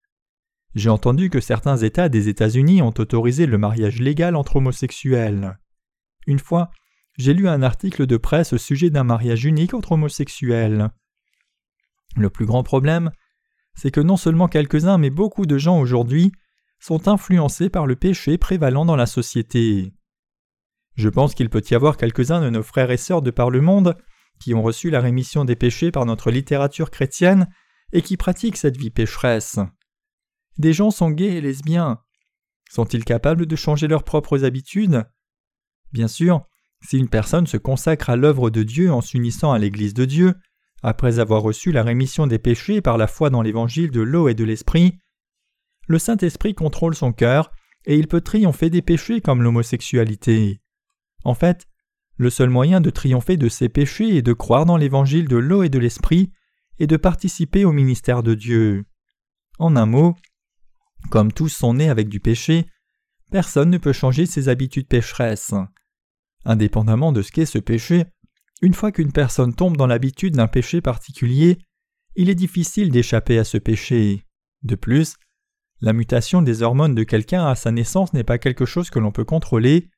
J'ai 0.74 0.88
entendu 0.88 1.28
que 1.28 1.40
certains 1.40 1.76
États 1.76 2.08
des 2.08 2.28
États-Unis 2.28 2.80
ont 2.80 2.94
autorisé 2.96 3.46
le 3.46 3.58
mariage 3.58 4.00
légal 4.00 4.36
entre 4.36 4.56
homosexuels. 4.56 5.58
Une 6.26 6.38
fois, 6.38 6.70
j'ai 7.18 7.34
lu 7.34 7.48
un 7.48 7.62
article 7.62 8.06
de 8.06 8.16
presse 8.16 8.54
au 8.54 8.58
sujet 8.58 8.88
d'un 8.88 9.04
mariage 9.04 9.44
unique 9.44 9.74
entre 9.74 9.92
homosexuels. 9.92 10.88
Le 12.16 12.30
plus 12.30 12.46
grand 12.46 12.62
problème, 12.62 13.10
c'est 13.74 13.90
que 13.90 14.00
non 14.00 14.16
seulement 14.16 14.48
quelques-uns, 14.48 14.98
mais 14.98 15.10
beaucoup 15.10 15.46
de 15.46 15.58
gens 15.58 15.78
aujourd'hui 15.78 16.32
sont 16.80 17.08
influencés 17.08 17.70
par 17.70 17.86
le 17.86 17.96
péché 17.96 18.38
prévalant 18.38 18.84
dans 18.84 18.96
la 18.96 19.06
société. 19.06 19.92
Je 20.94 21.08
pense 21.08 21.34
qu'il 21.34 21.48
peut 21.48 21.62
y 21.70 21.74
avoir 21.74 21.96
quelques-uns 21.96 22.40
de 22.42 22.50
nos 22.50 22.62
frères 22.62 22.90
et 22.90 22.96
sœurs 22.96 23.22
de 23.22 23.30
par 23.30 23.50
le 23.50 23.60
monde 23.60 23.96
qui 24.40 24.54
ont 24.54 24.62
reçu 24.62 24.90
la 24.90 25.00
rémission 25.00 25.44
des 25.44 25.56
péchés 25.56 25.92
par 25.92 26.04
notre 26.04 26.30
littérature 26.30 26.90
chrétienne 26.90 27.48
et 27.92 28.02
qui 28.02 28.16
pratiquent 28.16 28.56
cette 28.56 28.76
vie 28.76 28.90
pécheresse. 28.90 29.58
Des 30.58 30.72
gens 30.72 30.90
sont 30.90 31.10
gays 31.10 31.36
et 31.36 31.40
lesbiens. 31.40 32.00
Sont-ils 32.70 33.04
capables 33.04 33.46
de 33.46 33.56
changer 33.56 33.86
leurs 33.86 34.04
propres 34.04 34.44
habitudes? 34.44 35.04
Bien 35.92 36.08
sûr, 36.08 36.46
si 36.82 36.98
une 36.98 37.08
personne 37.08 37.46
se 37.46 37.56
consacre 37.56 38.10
à 38.10 38.16
l'œuvre 38.16 38.50
de 38.50 38.62
Dieu 38.62 38.92
en 38.92 39.00
s'unissant 39.00 39.52
à 39.52 39.58
l'Église 39.58 39.94
de 39.94 40.04
Dieu, 40.04 40.34
après 40.82 41.18
avoir 41.18 41.42
reçu 41.42 41.72
la 41.72 41.82
rémission 41.82 42.26
des 42.26 42.38
péchés 42.38 42.80
par 42.80 42.98
la 42.98 43.06
foi 43.06 43.30
dans 43.30 43.42
l'évangile 43.42 43.90
de 43.90 44.00
l'eau 44.00 44.28
et 44.28 44.34
de 44.34 44.44
l'esprit, 44.44 44.98
le 45.86 45.98
Saint-Esprit 45.98 46.54
contrôle 46.54 46.94
son 46.94 47.12
cœur 47.12 47.52
et 47.84 47.96
il 47.96 48.08
peut 48.08 48.20
triompher 48.20 48.70
des 48.70 48.82
péchés 48.82 49.20
comme 49.20 49.42
l'homosexualité. 49.42 50.60
En 51.24 51.34
fait, 51.34 51.66
le 52.16 52.30
seul 52.30 52.50
moyen 52.50 52.80
de 52.80 52.90
triompher 52.90 53.36
de 53.36 53.48
ces 53.48 53.68
péchés 53.68 54.16
est 54.16 54.22
de 54.22 54.32
croire 54.32 54.66
dans 54.66 54.76
l'évangile 54.76 55.28
de 55.28 55.36
l'eau 55.36 55.62
et 55.62 55.68
de 55.68 55.78
l'esprit 55.78 56.30
et 56.78 56.86
de 56.86 56.96
participer 56.96 57.64
au 57.64 57.72
ministère 57.72 58.22
de 58.22 58.34
Dieu. 58.34 58.84
En 59.58 59.76
un 59.76 59.86
mot, 59.86 60.14
comme 61.10 61.32
tous 61.32 61.48
sont 61.48 61.74
nés 61.74 61.90
avec 61.90 62.08
du 62.08 62.20
péché, 62.20 62.66
personne 63.30 63.70
ne 63.70 63.78
peut 63.78 63.92
changer 63.92 64.26
ses 64.26 64.48
habitudes 64.48 64.88
pécheresses. 64.88 65.54
Indépendamment 66.44 67.12
de 67.12 67.22
ce 67.22 67.32
qu'est 67.32 67.46
ce 67.46 67.58
péché, 67.58 68.04
une 68.62 68.74
fois 68.74 68.92
qu'une 68.92 69.12
personne 69.12 69.54
tombe 69.54 69.76
dans 69.76 69.88
l'habitude 69.88 70.36
d'un 70.36 70.46
péché 70.46 70.80
particulier, 70.80 71.58
il 72.14 72.30
est 72.30 72.36
difficile 72.36 72.90
d'échapper 72.90 73.38
à 73.38 73.44
ce 73.44 73.58
péché. 73.58 74.24
De 74.62 74.76
plus, 74.76 75.16
la 75.80 75.92
mutation 75.92 76.42
des 76.42 76.62
hormones 76.62 76.94
de 76.94 77.02
quelqu'un 77.02 77.44
à 77.44 77.56
sa 77.56 77.72
naissance 77.72 78.12
n'est 78.12 78.22
pas 78.22 78.38
quelque 78.38 78.64
chose 78.64 78.88
que 78.88 79.00
l'on 79.00 79.10
peut 79.10 79.24
contrôler. 79.24 79.90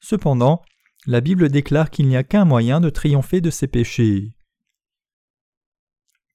Cependant, 0.00 0.60
la 1.06 1.20
Bible 1.20 1.50
déclare 1.50 1.90
qu'il 1.90 2.08
n'y 2.08 2.16
a 2.16 2.24
qu'un 2.24 2.44
moyen 2.44 2.80
de 2.80 2.90
triompher 2.90 3.40
de 3.40 3.50
ses 3.50 3.68
péchés. 3.68 4.34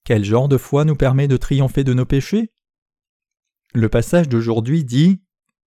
Quel 0.06 0.24
genre 0.24 0.48
de 0.48 0.58
foi 0.58 0.86
nous 0.86 0.96
permet 0.96 1.28
de 1.28 1.36
triompher 1.36 1.84
de 1.84 1.94
nos 1.94 2.06
péchés? 2.06 2.54
Le 3.74 3.90
passage 3.90 4.30
d'aujourd'hui 4.30 4.86
dit 4.86 5.22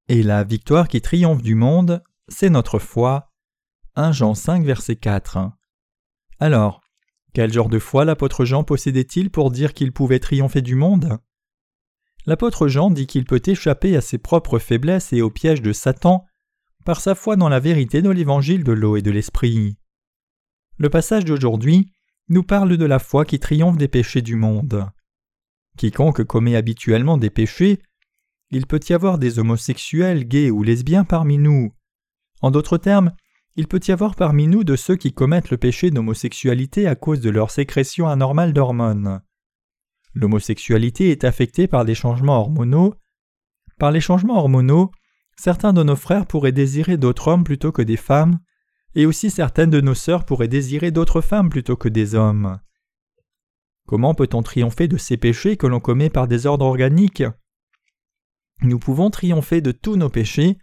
Et 0.08 0.22
la 0.22 0.42
victoire 0.42 0.88
qui 0.88 1.02
triomphe 1.02 1.42
du 1.42 1.54
monde, 1.54 2.02
c'est 2.28 2.48
notre 2.48 2.78
foi. 2.78 3.30
1 3.96 4.12
Jean 4.12 4.34
5, 4.34 4.64
verset 4.64 4.96
4. 4.96 5.57
Alors, 6.40 6.80
quel 7.34 7.52
genre 7.52 7.68
de 7.68 7.78
foi 7.78 8.04
l'apôtre 8.04 8.44
Jean 8.44 8.64
possédait-il 8.64 9.30
pour 9.30 9.50
dire 9.50 9.74
qu'il 9.74 9.92
pouvait 9.92 10.18
triompher 10.18 10.62
du 10.62 10.74
monde? 10.74 11.18
L'apôtre 12.26 12.68
Jean 12.68 12.90
dit 12.90 13.06
qu'il 13.06 13.24
peut 13.24 13.42
échapper 13.44 13.96
à 13.96 14.00
ses 14.00 14.18
propres 14.18 14.58
faiblesses 14.58 15.12
et 15.12 15.22
au 15.22 15.30
piège 15.30 15.62
de 15.62 15.72
Satan 15.72 16.24
par 16.84 17.00
sa 17.00 17.14
foi 17.14 17.36
dans 17.36 17.48
la 17.48 17.60
vérité 17.60 18.02
de 18.02 18.10
l'évangile 18.10 18.64
de 18.64 18.72
l'eau 18.72 18.96
et 18.96 19.02
de 19.02 19.10
l'esprit. 19.10 19.78
Le 20.76 20.90
passage 20.90 21.24
d'aujourd'hui 21.24 21.92
nous 22.28 22.42
parle 22.42 22.76
de 22.76 22.84
la 22.84 22.98
foi 22.98 23.24
qui 23.24 23.38
triomphe 23.38 23.78
des 23.78 23.88
péchés 23.88 24.22
du 24.22 24.36
monde. 24.36 24.88
Quiconque 25.76 26.24
commet 26.24 26.56
habituellement 26.56 27.18
des 27.18 27.30
péchés, 27.30 27.80
il 28.50 28.66
peut 28.66 28.80
y 28.88 28.92
avoir 28.92 29.18
des 29.18 29.38
homosexuels, 29.38 30.26
gays 30.26 30.50
ou 30.50 30.62
lesbiens 30.62 31.04
parmi 31.04 31.38
nous. 31.38 31.72
En 32.40 32.50
d'autres 32.50 32.78
termes, 32.78 33.12
il 33.58 33.66
peut 33.66 33.80
y 33.88 33.90
avoir 33.90 34.14
parmi 34.14 34.46
nous 34.46 34.62
de 34.62 34.76
ceux 34.76 34.94
qui 34.94 35.12
commettent 35.12 35.50
le 35.50 35.56
péché 35.56 35.90
d'homosexualité 35.90 36.86
à 36.86 36.94
cause 36.94 37.18
de 37.18 37.28
leur 37.28 37.50
sécrétion 37.50 38.06
anormale 38.06 38.52
d'hormones. 38.52 39.20
L'homosexualité 40.14 41.10
est 41.10 41.24
affectée 41.24 41.66
par 41.66 41.84
des 41.84 41.96
changements 41.96 42.38
hormonaux. 42.38 42.94
Par 43.76 43.90
les 43.90 44.00
changements 44.00 44.38
hormonaux, 44.38 44.92
certains 45.36 45.72
de 45.72 45.82
nos 45.82 45.96
frères 45.96 46.26
pourraient 46.26 46.52
désirer 46.52 46.98
d'autres 46.98 47.26
hommes 47.26 47.42
plutôt 47.42 47.72
que 47.72 47.82
des 47.82 47.96
femmes, 47.96 48.38
et 48.94 49.06
aussi 49.06 49.28
certaines 49.28 49.70
de 49.70 49.80
nos 49.80 49.94
sœurs 49.94 50.24
pourraient 50.24 50.46
désirer 50.46 50.92
d'autres 50.92 51.20
femmes 51.20 51.50
plutôt 51.50 51.76
que 51.76 51.88
des 51.88 52.14
hommes. 52.14 52.60
Comment 53.88 54.14
peut-on 54.14 54.44
triompher 54.44 54.86
de 54.86 54.98
ces 54.98 55.16
péchés 55.16 55.56
que 55.56 55.66
l'on 55.66 55.80
commet 55.80 56.10
par 56.10 56.28
des 56.28 56.46
ordres 56.46 56.66
organiques? 56.66 57.24
Nous 58.62 58.78
pouvons 58.78 59.10
triompher 59.10 59.60
de 59.62 59.72
tous 59.72 59.96
nos 59.96 60.10
péchés 60.10 60.58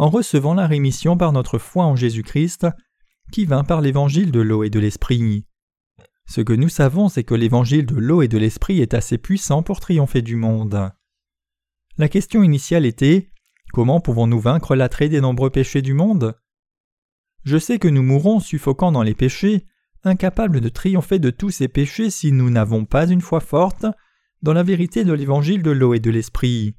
en 0.00 0.08
recevant 0.08 0.54
la 0.54 0.66
rémission 0.66 1.18
par 1.18 1.30
notre 1.30 1.58
foi 1.58 1.84
en 1.84 1.94
Jésus-Christ, 1.94 2.66
qui 3.32 3.44
vint 3.44 3.64
par 3.64 3.82
l'évangile 3.82 4.32
de 4.32 4.40
l'eau 4.40 4.64
et 4.64 4.70
de 4.70 4.80
l'esprit. 4.80 5.44
Ce 6.26 6.40
que 6.40 6.54
nous 6.54 6.70
savons, 6.70 7.10
c'est 7.10 7.22
que 7.22 7.34
l'évangile 7.34 7.84
de 7.84 7.96
l'eau 7.96 8.22
et 8.22 8.28
de 8.28 8.38
l'esprit 8.38 8.80
est 8.80 8.94
assez 8.94 9.18
puissant 9.18 9.62
pour 9.62 9.78
triompher 9.78 10.22
du 10.22 10.36
monde. 10.36 10.90
La 11.98 12.08
question 12.08 12.42
initiale 12.42 12.86
était 12.86 13.28
Comment 13.74 14.00
pouvons-nous 14.00 14.40
vaincre 14.40 14.74
l'attrait 14.74 15.10
des 15.10 15.20
nombreux 15.20 15.50
péchés 15.50 15.82
du 15.82 15.92
monde? 15.92 16.34
Je 17.44 17.58
sais 17.58 17.78
que 17.78 17.88
nous 17.88 18.02
mourrons 18.02 18.40
suffocant 18.40 18.92
dans 18.92 19.02
les 19.02 19.14
péchés, 19.14 19.66
incapables 20.02 20.62
de 20.62 20.70
triompher 20.70 21.18
de 21.18 21.28
tous 21.28 21.50
ces 21.50 21.68
péchés 21.68 22.08
si 22.08 22.32
nous 22.32 22.48
n'avons 22.48 22.86
pas 22.86 23.06
une 23.06 23.20
foi 23.20 23.40
forte 23.40 23.84
dans 24.40 24.54
la 24.54 24.62
vérité 24.62 25.04
de 25.04 25.12
l'évangile 25.12 25.62
de 25.62 25.72
l'eau 25.72 25.92
et 25.92 26.00
de 26.00 26.10
l'esprit. 26.10 26.74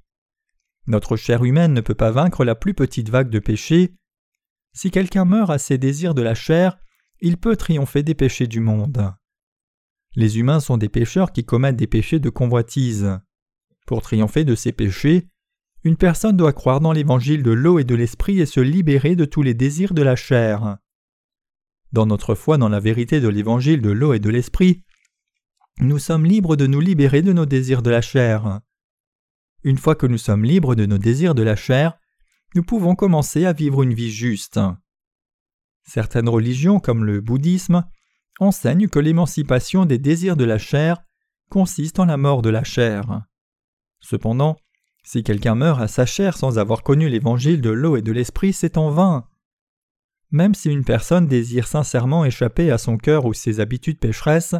Notre 0.87 1.15
chair 1.15 1.43
humaine 1.43 1.73
ne 1.73 1.81
peut 1.81 1.95
pas 1.95 2.11
vaincre 2.11 2.43
la 2.43 2.55
plus 2.55 2.73
petite 2.73 3.09
vague 3.09 3.29
de 3.29 3.39
péchés. 3.39 3.93
Si 4.73 4.91
quelqu'un 4.91 5.25
meurt 5.25 5.49
à 5.49 5.57
ses 5.57 5.77
désirs 5.77 6.13
de 6.13 6.21
la 6.21 6.33
chair, 6.33 6.79
il 7.19 7.37
peut 7.37 7.55
triompher 7.55 8.03
des 8.03 8.15
péchés 8.15 8.47
du 8.47 8.59
monde. 8.59 9.13
Les 10.15 10.39
humains 10.39 10.59
sont 10.59 10.77
des 10.77 10.89
pécheurs 10.89 11.31
qui 11.31 11.45
commettent 11.45 11.77
des 11.77 11.87
péchés 11.87 12.19
de 12.19 12.29
convoitise. 12.29 13.19
Pour 13.85 14.01
triompher 14.01 14.43
de 14.43 14.55
ces 14.55 14.71
péchés, 14.71 15.27
une 15.83 15.97
personne 15.97 16.37
doit 16.37 16.53
croire 16.53 16.79
dans 16.79 16.91
l'évangile 16.91 17.43
de 17.43 17.51
l'eau 17.51 17.79
et 17.79 17.83
de 17.83 17.95
l'esprit 17.95 18.39
et 18.39 18.45
se 18.45 18.59
libérer 18.59 19.15
de 19.15 19.25
tous 19.25 19.41
les 19.41 19.53
désirs 19.53 19.93
de 19.93 20.01
la 20.01 20.15
chair. 20.15 20.77
Dans 21.91 22.05
notre 22.05 22.35
foi 22.35 22.57
dans 22.57 22.69
la 22.69 22.79
vérité 22.79 23.19
de 23.19 23.27
l'évangile 23.27 23.81
de 23.81 23.89
l'eau 23.89 24.13
et 24.13 24.19
de 24.19 24.29
l'esprit, 24.29 24.83
nous 25.79 25.99
sommes 25.99 26.25
libres 26.25 26.55
de 26.55 26.67
nous 26.67 26.79
libérer 26.79 27.21
de 27.21 27.33
nos 27.33 27.45
désirs 27.45 27.81
de 27.81 27.89
la 27.89 28.01
chair. 28.01 28.61
Une 29.63 29.77
fois 29.77 29.95
que 29.95 30.07
nous 30.07 30.17
sommes 30.17 30.43
libres 30.43 30.75
de 30.75 30.85
nos 30.85 30.97
désirs 30.97 31.35
de 31.35 31.43
la 31.43 31.55
chair, 31.55 31.97
nous 32.55 32.63
pouvons 32.63 32.95
commencer 32.95 33.45
à 33.45 33.53
vivre 33.53 33.83
une 33.83 33.93
vie 33.93 34.11
juste. 34.11 34.59
Certaines 35.83 36.29
religions, 36.29 36.79
comme 36.79 37.05
le 37.05 37.21
bouddhisme, 37.21 37.85
enseigne 38.39 38.87
que 38.87 38.99
l'émancipation 38.99 39.85
des 39.85 39.99
désirs 39.99 40.35
de 40.35 40.45
la 40.45 40.57
chair 40.57 41.03
consiste 41.49 41.99
en 41.99 42.05
la 42.05 42.17
mort 42.17 42.41
de 42.41 42.49
la 42.49 42.63
chair. 42.63 43.21
Cependant, 43.99 44.57
si 45.03 45.23
quelqu'un 45.23 45.55
meurt 45.55 45.81
à 45.81 45.87
sa 45.87 46.05
chair 46.05 46.37
sans 46.37 46.57
avoir 46.57 46.83
connu 46.83 47.09
l'évangile 47.09 47.61
de 47.61 47.69
l'eau 47.69 47.97
et 47.97 48.01
de 48.01 48.11
l'esprit, 48.11 48.53
c'est 48.53 48.77
en 48.77 48.89
vain. 48.89 49.27
Même 50.31 50.55
si 50.55 50.69
une 50.69 50.85
personne 50.85 51.27
désire 51.27 51.67
sincèrement 51.67 52.25
échapper 52.25 52.71
à 52.71 52.77
son 52.77 52.97
cœur 52.97 53.25
ou 53.25 53.33
ses 53.33 53.59
habitudes 53.59 53.99
pécheresses, 53.99 54.55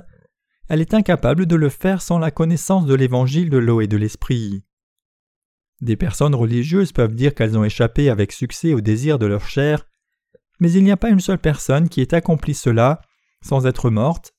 elle 0.67 0.81
est 0.81 0.93
incapable 0.93 1.45
de 1.45 1.55
le 1.55 1.69
faire 1.69 2.01
sans 2.01 2.19
la 2.19 2.31
connaissance 2.31 2.85
de 2.85 2.93
l'évangile 2.93 3.49
de 3.49 3.57
l'eau 3.57 3.81
et 3.81 3.87
de 3.87 3.97
l'esprit. 3.97 4.63
Des 5.81 5.95
personnes 5.95 6.35
religieuses 6.35 6.91
peuvent 6.91 7.15
dire 7.15 7.33
qu'elles 7.33 7.57
ont 7.57 7.63
échappé 7.63 8.09
avec 8.09 8.31
succès 8.31 8.73
aux 8.73 8.81
désirs 8.81 9.19
de 9.19 9.25
leur 9.25 9.47
chair, 9.47 9.87
mais 10.59 10.71
il 10.71 10.83
n'y 10.83 10.91
a 10.91 10.97
pas 10.97 11.09
une 11.09 11.19
seule 11.19 11.39
personne 11.39 11.89
qui 11.89 12.01
ait 12.01 12.13
accompli 12.13 12.53
cela 12.53 13.01
sans 13.43 13.65
être 13.65 13.89
morte, 13.89 14.33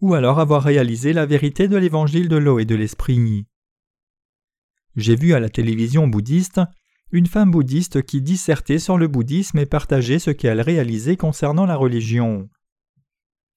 ou 0.00 0.14
alors 0.14 0.38
avoir 0.38 0.62
réalisé 0.62 1.12
la 1.12 1.26
vérité 1.26 1.66
de 1.66 1.76
l'évangile 1.76 2.28
de 2.28 2.36
l'eau 2.36 2.60
et 2.60 2.64
de 2.64 2.76
l'esprit. 2.76 3.46
J'ai 4.94 5.16
vu 5.16 5.34
à 5.34 5.40
la 5.40 5.48
télévision 5.48 6.06
bouddhiste 6.06 6.60
une 7.10 7.26
femme 7.26 7.50
bouddhiste 7.50 8.02
qui 8.02 8.20
dissertait 8.22 8.80
sur 8.80 8.98
le 8.98 9.06
bouddhisme 9.06 9.58
et 9.58 9.66
partageait 9.66 10.18
ce 10.18 10.30
qu'elle 10.30 10.60
réalisait 10.60 11.16
concernant 11.16 11.64
la 11.64 11.76
religion. 11.76 12.48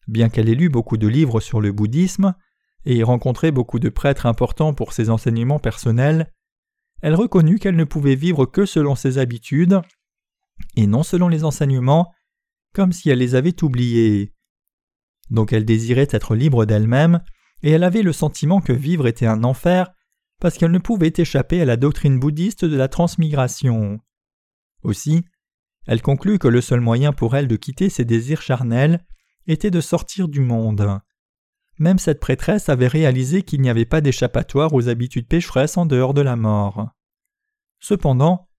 Bien 0.07 0.29
qu'elle 0.29 0.49
ait 0.49 0.55
lu 0.55 0.69
beaucoup 0.69 0.97
de 0.97 1.07
livres 1.07 1.39
sur 1.39 1.59
le 1.59 1.71
bouddhisme 1.71 2.35
et 2.85 3.01
rencontré 3.01 3.51
beaucoup 3.51 3.79
de 3.79 3.89
prêtres 3.89 4.27
importants 4.27 4.73
pour 4.73 4.93
ses 4.93 5.09
enseignements 5.09 5.59
personnels, 5.59 6.31
elle 7.01 7.15
reconnut 7.15 7.59
qu'elle 7.59 7.75
ne 7.75 7.83
pouvait 7.83 8.15
vivre 8.15 8.45
que 8.45 8.65
selon 8.65 8.95
ses 8.95 9.17
habitudes 9.17 9.81
et 10.75 10.87
non 10.87 11.03
selon 11.03 11.27
les 11.27 11.43
enseignements, 11.43 12.13
comme 12.73 12.91
si 12.91 13.09
elle 13.09 13.19
les 13.19 13.35
avait 13.35 13.63
oubliés. 13.63 14.33
Donc 15.29 15.53
elle 15.53 15.65
désirait 15.65 16.07
être 16.11 16.35
libre 16.35 16.65
d'elle-même, 16.65 17.21
et 17.63 17.71
elle 17.71 17.83
avait 17.83 18.03
le 18.03 18.13
sentiment 18.13 18.61
que 18.61 18.73
vivre 18.73 19.07
était 19.07 19.25
un 19.25 19.43
enfer, 19.43 19.91
parce 20.39 20.57
qu'elle 20.57 20.71
ne 20.71 20.79
pouvait 20.79 21.13
échapper 21.15 21.61
à 21.61 21.65
la 21.65 21.77
doctrine 21.77 22.19
bouddhiste 22.19 22.65
de 22.65 22.75
la 22.75 22.87
transmigration. 22.87 23.99
Aussi, 24.83 25.25
elle 25.87 26.01
conclut 26.01 26.37
que 26.37 26.47
le 26.47 26.61
seul 26.61 26.81
moyen 26.81 27.13
pour 27.13 27.35
elle 27.35 27.47
de 27.47 27.55
quitter 27.55 27.89
ses 27.89 28.05
désirs 28.05 28.41
charnels 28.41 29.05
était 29.47 29.71
de 29.71 29.81
sortir 29.81 30.27
du 30.27 30.41
monde. 30.41 30.99
Même 31.79 31.99
cette 31.99 32.19
prêtresse 32.19 32.69
avait 32.69 32.87
réalisé 32.87 33.43
qu'il 33.43 33.61
n'y 33.61 33.69
avait 33.69 33.85
pas 33.85 34.01
d'échappatoire 34.01 34.73
aux 34.73 34.89
habitudes 34.89 35.27
pécheresses 35.27 35.77
en 35.77 35.85
dehors 35.85 36.13
de 36.13 36.21
la 36.21 36.35
mort. 36.35 36.89
Cependant, 37.79 38.49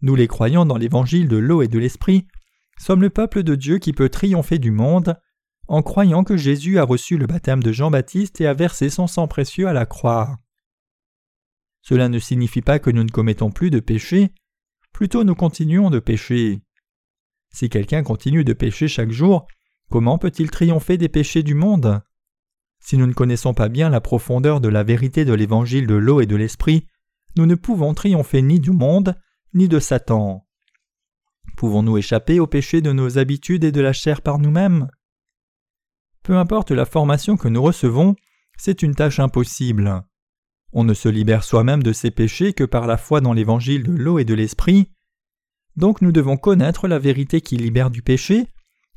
nous 0.00 0.14
les 0.14 0.28
croyants 0.28 0.66
dans 0.66 0.78
l'évangile 0.78 1.28
de 1.28 1.36
l'eau 1.36 1.62
et 1.62 1.68
de 1.68 1.78
l'esprit 1.78 2.26
sommes 2.78 3.02
le 3.02 3.10
peuple 3.10 3.42
de 3.42 3.54
Dieu 3.54 3.78
qui 3.78 3.92
peut 3.92 4.08
triompher 4.08 4.58
du 4.58 4.70
monde 4.70 5.20
en 5.68 5.82
croyant 5.82 6.24
que 6.24 6.36
Jésus 6.36 6.78
a 6.78 6.84
reçu 6.84 7.18
le 7.18 7.26
baptême 7.26 7.62
de 7.62 7.72
Jean-Baptiste 7.72 8.40
et 8.40 8.46
a 8.46 8.54
versé 8.54 8.90
son 8.90 9.06
sang 9.06 9.28
précieux 9.28 9.68
à 9.68 9.72
la 9.72 9.86
croix. 9.86 10.38
Cela 11.82 12.08
ne 12.08 12.18
signifie 12.18 12.62
pas 12.62 12.78
que 12.78 12.90
nous 12.90 13.04
ne 13.04 13.10
commettons 13.10 13.50
plus 13.50 13.70
de 13.70 13.80
péché, 13.80 14.32
plutôt 14.92 15.24
nous 15.24 15.34
continuons 15.34 15.90
de 15.90 15.98
pécher. 15.98 16.62
Si 17.50 17.68
quelqu'un 17.68 18.02
continue 18.02 18.44
de 18.44 18.52
pécher 18.52 18.88
chaque 18.88 19.10
jour, 19.10 19.46
comment 19.90 20.18
peut-il 20.18 20.50
triompher 20.50 20.96
des 20.96 21.08
péchés 21.08 21.42
du 21.42 21.54
monde? 21.54 22.02
Si 22.82 22.98
nous 22.98 23.06
ne 23.06 23.12
connaissons 23.12 23.54
pas 23.54 23.68
bien 23.68 23.88
la 23.88 24.00
profondeur 24.00 24.60
de 24.60 24.68
la 24.68 24.82
vérité 24.82 25.24
de 25.24 25.32
l'évangile 25.32 25.86
de 25.86 25.94
l'eau 25.94 26.20
et 26.20 26.26
de 26.26 26.36
l'esprit, 26.36 26.86
nous 27.36 27.46
ne 27.46 27.54
pouvons 27.54 27.94
triompher 27.94 28.42
ni 28.42 28.60
du 28.60 28.72
monde, 28.72 29.14
ni 29.54 29.68
de 29.68 29.78
Satan. 29.78 30.46
Pouvons-nous 31.56 31.96
échapper 31.96 32.40
au 32.40 32.46
péché 32.46 32.80
de 32.80 32.92
nos 32.92 33.18
habitudes 33.18 33.64
et 33.64 33.72
de 33.72 33.80
la 33.80 33.92
chair 33.92 34.20
par 34.20 34.38
nous-mêmes? 34.38 34.88
Peu 36.24 36.36
importe 36.36 36.72
la 36.72 36.84
formation 36.84 37.36
que 37.36 37.48
nous 37.48 37.62
recevons, 37.62 38.16
c'est 38.58 38.82
une 38.82 38.94
tâche 38.94 39.20
impossible. 39.20 40.02
On 40.72 40.84
ne 40.84 40.94
se 40.94 41.08
libère 41.08 41.44
soi-même 41.44 41.82
de 41.82 41.92
ses 41.92 42.10
péchés 42.10 42.52
que 42.52 42.64
par 42.64 42.86
la 42.86 42.96
foi 42.96 43.20
dans 43.20 43.32
l'évangile 43.32 43.84
de 43.84 43.92
l'eau 43.92 44.18
et 44.18 44.24
de 44.24 44.34
l'esprit. 44.34 44.90
Donc 45.76 46.02
nous 46.02 46.12
devons 46.12 46.36
connaître 46.36 46.88
la 46.88 46.98
vérité 46.98 47.40
qui 47.40 47.56
libère 47.56 47.90
du 47.90 48.02
péché, 48.02 48.46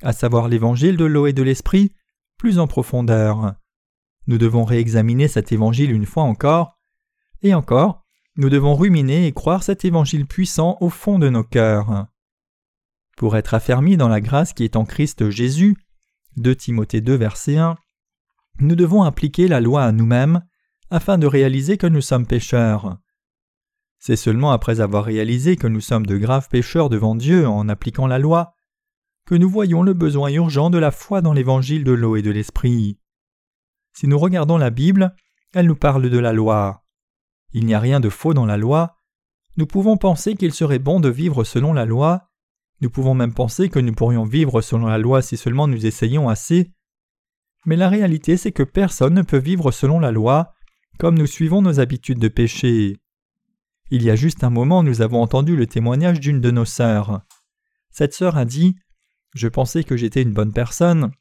à 0.01 0.11
savoir 0.11 0.47
l'évangile 0.47 0.97
de 0.97 1.05
l'eau 1.05 1.27
et 1.27 1.33
de 1.33 1.43
l'esprit, 1.43 1.93
plus 2.37 2.59
en 2.59 2.67
profondeur. 2.67 3.55
Nous 4.27 4.37
devons 4.37 4.63
réexaminer 4.63 5.27
cet 5.27 5.51
évangile 5.51 5.91
une 5.91 6.05
fois 6.05 6.23
encore, 6.23 6.77
et 7.41 7.53
encore, 7.53 8.03
nous 8.37 8.49
devons 8.49 8.75
ruminer 8.75 9.27
et 9.27 9.31
croire 9.31 9.63
cet 9.63 9.85
évangile 9.85 10.25
puissant 10.25 10.77
au 10.81 10.89
fond 10.89 11.19
de 11.19 11.29
nos 11.29 11.43
cœurs. 11.43 12.07
Pour 13.17 13.37
être 13.37 13.53
affermis 13.53 13.97
dans 13.97 14.09
la 14.09 14.19
grâce 14.19 14.51
qui 14.53 14.63
est 14.63 14.75
en 14.75 14.83
Christ 14.83 15.29
Jésus, 15.29 15.77
2 16.37 16.55
Timothée 16.55 17.01
2 17.01 17.15
verset 17.15 17.57
1, 17.57 17.77
nous 18.59 18.75
devons 18.75 19.03
appliquer 19.03 19.47
la 19.47 19.61
loi 19.61 19.83
à 19.83 19.91
nous-mêmes 19.91 20.41
afin 20.89 21.17
de 21.17 21.27
réaliser 21.27 21.77
que 21.77 21.87
nous 21.87 22.01
sommes 22.01 22.25
pécheurs. 22.25 22.97
C'est 23.99 24.15
seulement 24.15 24.51
après 24.51 24.81
avoir 24.81 25.05
réalisé 25.05 25.55
que 25.55 25.67
nous 25.67 25.81
sommes 25.81 26.05
de 26.05 26.17
graves 26.17 26.49
pécheurs 26.49 26.89
devant 26.89 27.15
Dieu 27.15 27.47
en 27.47 27.69
appliquant 27.69 28.07
la 28.07 28.19
loi 28.19 28.53
que 29.25 29.35
nous 29.35 29.49
voyons 29.49 29.81
le 29.81 29.93
besoin 29.93 30.29
urgent 30.29 30.69
de 30.69 30.77
la 30.77 30.91
foi 30.91 31.21
dans 31.21 31.33
l'évangile 31.33 31.83
de 31.83 31.93
l'eau 31.93 32.15
et 32.15 32.21
de 32.21 32.29
l'esprit. 32.29 32.99
Si 33.95 34.07
nous 34.07 34.19
regardons 34.19 34.57
la 34.57 34.69
Bible, 34.69 35.15
elle 35.53 35.67
nous 35.67 35.75
parle 35.75 36.09
de 36.09 36.19
la 36.19 36.33
loi. 36.33 36.83
Il 37.53 37.65
n'y 37.65 37.73
a 37.73 37.79
rien 37.79 37.99
de 37.99 38.09
faux 38.09 38.33
dans 38.33 38.45
la 38.45 38.57
loi. 38.57 38.97
Nous 39.57 39.65
pouvons 39.65 39.97
penser 39.97 40.35
qu'il 40.35 40.53
serait 40.53 40.79
bon 40.79 40.99
de 40.99 41.09
vivre 41.09 41.43
selon 41.43 41.73
la 41.73 41.85
loi, 41.85 42.29
nous 42.81 42.89
pouvons 42.89 43.13
même 43.13 43.33
penser 43.33 43.69
que 43.69 43.79
nous 43.79 43.93
pourrions 43.93 44.25
vivre 44.25 44.61
selon 44.61 44.87
la 44.87 44.97
loi 44.97 45.21
si 45.21 45.37
seulement 45.37 45.67
nous 45.67 45.85
essayions 45.85 46.27
assez. 46.27 46.71
Mais 47.65 47.77
la 47.77 47.89
réalité 47.89 48.37
c'est 48.37 48.51
que 48.51 48.63
personne 48.63 49.13
ne 49.13 49.21
peut 49.21 49.37
vivre 49.37 49.71
selon 49.71 49.99
la 49.99 50.11
loi 50.11 50.53
comme 50.99 51.17
nous 51.17 51.27
suivons 51.27 51.61
nos 51.61 51.79
habitudes 51.79 52.19
de 52.19 52.27
péché. 52.27 52.97
Il 53.91 54.03
y 54.03 54.09
a 54.09 54.15
juste 54.15 54.43
un 54.43 54.49
moment 54.49 54.83
nous 54.83 55.01
avons 55.01 55.21
entendu 55.21 55.55
le 55.55 55.67
témoignage 55.67 56.19
d'une 56.19 56.41
de 56.41 56.51
nos 56.51 56.65
sœurs. 56.65 57.21
Cette 57.91 58.13
sœur 58.13 58.37
a 58.37 58.45
dit 58.45 58.75
Je 59.33 59.47
pensais 59.47 59.83
que 59.83 59.95
j'étais 59.95 60.21
une 60.21 60.33
bonne 60.33 60.53
personne, 60.53 61.11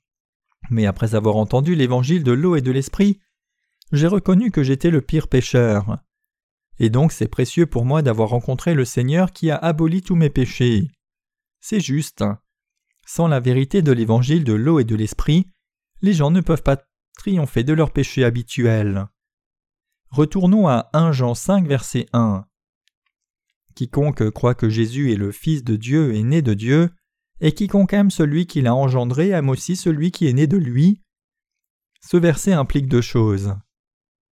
mais 0.71 0.87
après 0.87 1.15
avoir 1.15 1.37
entendu 1.37 1.75
l'évangile 1.75 2.25
de 2.25 2.33
l'eau 2.33 2.57
et 2.57 2.63
de 2.63 2.71
l'esprit, 2.71 3.21
j'ai 3.93 4.07
reconnu 4.07 4.51
que 4.51 4.63
j'étais 4.63 4.91
le 4.91 5.01
pire 5.01 5.29
pécheur. 5.29 5.99
Et 6.79 6.91
donc 6.91 7.13
c'est 7.13 7.29
précieux 7.29 7.67
pour 7.67 7.85
moi 7.85 8.03
d'avoir 8.03 8.31
rencontré 8.31 8.75
le 8.75 8.85
Seigneur 8.85 9.33
qui 9.33 9.51
a 9.51 9.57
aboli 9.57 10.03
tous 10.03 10.17
mes 10.17 10.31
péchés. 10.31 10.91
C'est 11.61 11.81
juste. 11.81 12.25
Sans 13.07 13.29
la 13.29 13.41
vérité 13.41 13.83
de 13.83 13.93
l'évangile 13.93 14.45
de 14.45 14.55
l'eau 14.55 14.81
et 14.81 14.85
de 14.85 14.97
l'esprit, 14.97 15.51
les 16.03 16.13
gens 16.13 16.31
ne 16.31 16.41
peuvent 16.41 16.63
pas 16.63 16.83
triompher 17.17 17.63
de 17.63 17.73
leurs 17.73 17.93
péchés 17.93 18.25
habituels. 18.25 19.07
Retournons 20.11 20.69
à 20.69 20.91
1 20.93 21.13
Jean 21.13 21.35
5 21.35 21.67
verset 21.67 22.07
1. 22.13 22.45
Quiconque 23.75 24.31
croit 24.31 24.55
que 24.55 24.69
Jésus 24.69 25.13
est 25.13 25.17
le 25.17 25.33
Fils 25.33 25.65
de 25.65 25.77
Dieu 25.77 26.15
est 26.15 26.23
né 26.23 26.43
de 26.43 26.55
Dieu, 26.55 26.91
et 27.45 27.53
quiconque 27.53 27.93
aime 27.93 28.11
celui 28.11 28.47
qui 28.47 28.63
l'a 28.63 28.75
engendré 28.75 29.29
aime 29.29 29.51
aussi 29.51 29.77
celui 29.77 30.11
qui 30.13 30.27
est 30.27 30.33
né 30.33 30.47
de 30.47 30.57
lui. 30.57 31.03
Ce 32.01 32.17
verset 32.17 32.55
implique 32.55 32.89
deux 32.89 33.03
choses. 33.03 33.55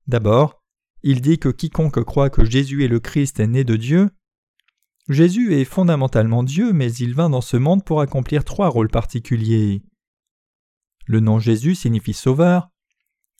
D'abord, 0.07 0.63
il 1.03 1.21
dit 1.21 1.39
que 1.39 1.51
quiconque 1.51 2.03
croit 2.05 2.31
que 2.31 2.47
Jésus 2.47 2.87
est 2.87 2.89
le 2.89 3.01
Christ 3.01 3.39
est 3.39 3.47
né 3.47 3.65
de 3.65 3.77
Dieu. 3.77 4.09
Jésus 5.11 5.53
est 5.53 5.67
fondamentalement 5.67 6.43
Dieu, 6.43 6.73
mais 6.73 6.91
il 6.91 7.13
vint 7.13 7.29
dans 7.29 7.43
ce 7.43 7.59
monde 7.59 7.85
pour 7.85 8.01
accomplir 8.01 8.47
trois 8.47 8.71
rôles 8.71 8.89
particuliers. 8.89 9.83
Le 11.05 11.21
nom 11.21 11.39
Jésus 11.39 11.75
signifie 11.75 12.15
sauveur. 12.15 12.71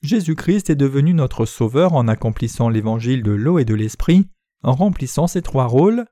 Jésus-Christ 0.03 0.69
est 0.69 0.75
devenu 0.75 1.15
notre 1.15 1.47
sauveur 1.47 1.93
en 1.93 2.07
accomplissant 2.07 2.69
l'évangile 2.69 3.23
de 3.23 3.31
l'eau 3.31 3.57
et 3.57 3.65
de 3.65 3.73
l'esprit, 3.73 4.27
en 4.61 4.73
remplissant 4.73 5.25
ces 5.25 5.41
trois 5.41 5.65
rôles, 5.65 6.05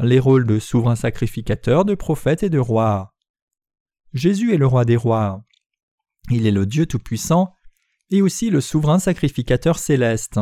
les 0.00 0.20
rôles 0.20 0.46
de 0.46 0.58
souverain 0.58 0.96
sacrificateur, 0.96 1.84
de 1.84 1.94
prophète 1.94 2.42
et 2.42 2.50
de 2.50 2.58
roi. 2.58 3.14
Jésus 4.12 4.54
est 4.54 4.58
le 4.58 4.66
roi 4.66 4.84
des 4.84 4.96
rois. 4.96 5.44
Il 6.30 6.46
est 6.46 6.52
le 6.52 6.66
Dieu 6.66 6.86
Tout-Puissant 6.86 7.52
et 8.10 8.22
aussi 8.22 8.50
le 8.50 8.60
souverain 8.60 8.98
sacrificateur 8.98 9.78
céleste. 9.78 10.40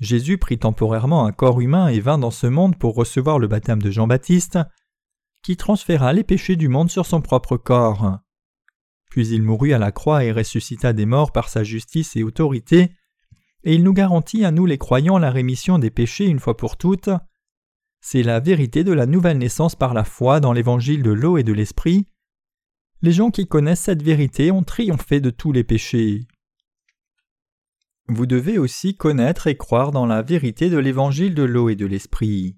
Jésus 0.00 0.38
prit 0.38 0.58
temporairement 0.58 1.26
un 1.26 1.32
corps 1.32 1.60
humain 1.60 1.88
et 1.88 2.00
vint 2.00 2.18
dans 2.18 2.30
ce 2.30 2.46
monde 2.46 2.78
pour 2.78 2.94
recevoir 2.94 3.38
le 3.38 3.48
baptême 3.48 3.82
de 3.82 3.90
Jean-Baptiste, 3.90 4.58
qui 5.42 5.56
transféra 5.56 6.12
les 6.12 6.24
péchés 6.24 6.56
du 6.56 6.68
monde 6.68 6.90
sur 6.90 7.06
son 7.06 7.20
propre 7.20 7.56
corps. 7.56 8.18
Puis 9.10 9.28
il 9.28 9.42
mourut 9.42 9.72
à 9.72 9.78
la 9.78 9.92
croix 9.92 10.24
et 10.24 10.32
ressuscita 10.32 10.92
des 10.92 11.06
morts 11.06 11.32
par 11.32 11.48
sa 11.48 11.64
justice 11.64 12.14
et 12.16 12.22
autorité, 12.22 12.92
et 13.64 13.74
il 13.74 13.82
nous 13.82 13.92
garantit 13.92 14.44
à 14.44 14.50
nous 14.50 14.66
les 14.66 14.78
croyants 14.78 15.18
la 15.18 15.30
rémission 15.30 15.78
des 15.78 15.90
péchés 15.90 16.26
une 16.26 16.38
fois 16.38 16.56
pour 16.56 16.76
toutes. 16.76 17.10
C'est 18.00 18.22
la 18.22 18.40
vérité 18.40 18.84
de 18.84 18.92
la 18.92 19.06
nouvelle 19.06 19.38
naissance 19.38 19.74
par 19.74 19.94
la 19.94 20.04
foi 20.04 20.40
dans 20.40 20.52
l'évangile 20.52 21.02
de 21.02 21.10
l'eau 21.10 21.36
et 21.36 21.42
de 21.42 21.52
l'esprit. 21.52 22.06
Les 23.02 23.12
gens 23.12 23.30
qui 23.30 23.46
connaissent 23.46 23.82
cette 23.82 24.02
vérité 24.02 24.50
ont 24.50 24.62
triomphé 24.62 25.20
de 25.20 25.30
tous 25.30 25.52
les 25.52 25.64
péchés. 25.64 26.26
Vous 28.08 28.26
devez 28.26 28.58
aussi 28.58 28.96
connaître 28.96 29.46
et 29.46 29.56
croire 29.56 29.92
dans 29.92 30.06
la 30.06 30.22
vérité 30.22 30.70
de 30.70 30.78
l'évangile 30.78 31.34
de 31.34 31.42
l'eau 31.42 31.68
et 31.68 31.76
de 31.76 31.86
l'esprit. 31.86 32.56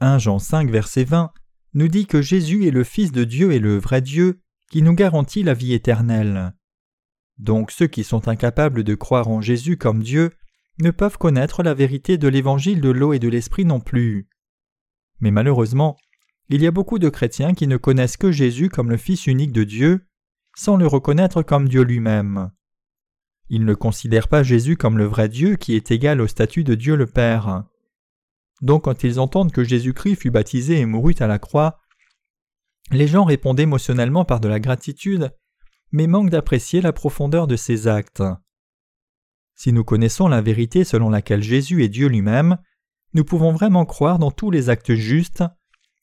1 0.00 0.18
Jean 0.18 0.38
5 0.38 0.70
verset 0.70 1.04
20 1.04 1.32
nous 1.74 1.88
dit 1.88 2.06
que 2.06 2.22
Jésus 2.22 2.66
est 2.66 2.72
le 2.72 2.84
Fils 2.84 3.12
de 3.12 3.24
Dieu 3.24 3.52
et 3.52 3.58
le 3.58 3.78
vrai 3.78 4.00
Dieu 4.00 4.40
qui 4.70 4.82
nous 4.82 4.94
garantit 4.94 5.42
la 5.42 5.54
vie 5.54 5.72
éternelle. 5.72 6.54
Donc 7.38 7.70
ceux 7.70 7.86
qui 7.86 8.04
sont 8.04 8.28
incapables 8.28 8.84
de 8.84 8.94
croire 8.94 9.28
en 9.28 9.40
Jésus 9.40 9.76
comme 9.76 10.02
Dieu 10.02 10.32
ne 10.80 10.90
peuvent 10.90 11.18
connaître 11.18 11.62
la 11.62 11.74
vérité 11.74 12.18
de 12.18 12.28
l'évangile 12.28 12.80
de 12.80 12.90
l'eau 12.90 13.12
et 13.12 13.18
de 13.18 13.28
l'esprit 13.28 13.64
non 13.64 13.80
plus. 13.80 14.28
Mais 15.20 15.30
malheureusement, 15.30 15.96
il 16.48 16.62
y 16.62 16.66
a 16.66 16.70
beaucoup 16.70 16.98
de 16.98 17.08
chrétiens 17.08 17.54
qui 17.54 17.66
ne 17.66 17.76
connaissent 17.76 18.16
que 18.16 18.32
Jésus 18.32 18.68
comme 18.68 18.90
le 18.90 18.96
Fils 18.96 19.26
unique 19.26 19.52
de 19.52 19.64
Dieu, 19.64 20.06
sans 20.56 20.76
le 20.76 20.86
reconnaître 20.86 21.42
comme 21.42 21.68
Dieu 21.68 21.82
lui-même. 21.82 22.50
Ils 23.48 23.64
ne 23.64 23.74
considèrent 23.74 24.28
pas 24.28 24.42
Jésus 24.42 24.76
comme 24.76 24.98
le 24.98 25.04
vrai 25.04 25.28
Dieu 25.28 25.56
qui 25.56 25.74
est 25.74 25.90
égal 25.90 26.20
au 26.20 26.26
statut 26.26 26.64
de 26.64 26.74
Dieu 26.74 26.96
le 26.96 27.06
Père. 27.06 27.64
Donc 28.60 28.84
quand 28.84 29.04
ils 29.04 29.20
entendent 29.20 29.52
que 29.52 29.64
Jésus-Christ 29.64 30.16
fut 30.16 30.30
baptisé 30.30 30.78
et 30.78 30.86
mourut 30.86 31.16
à 31.20 31.26
la 31.26 31.38
croix, 31.38 31.80
les 32.90 33.06
gens 33.06 33.24
répondent 33.24 33.60
émotionnellement 33.60 34.24
par 34.24 34.40
de 34.40 34.48
la 34.48 34.60
gratitude 34.60 35.32
mais 35.92 36.06
manque 36.06 36.30
d'apprécier 36.30 36.80
la 36.80 36.92
profondeur 36.92 37.46
de 37.46 37.56
ses 37.56 37.88
actes. 37.88 38.22
Si 39.58 39.72
nous 39.72 39.82
connaissons 39.82 40.28
la 40.28 40.40
vérité 40.40 40.84
selon 40.84 41.10
laquelle 41.10 41.42
Jésus 41.42 41.82
est 41.82 41.88
Dieu 41.88 42.06
lui-même, 42.06 42.58
nous 43.12 43.24
pouvons 43.24 43.50
vraiment 43.50 43.86
croire 43.86 44.20
dans 44.20 44.30
tous 44.30 44.52
les 44.52 44.68
actes 44.68 44.94
justes, 44.94 45.42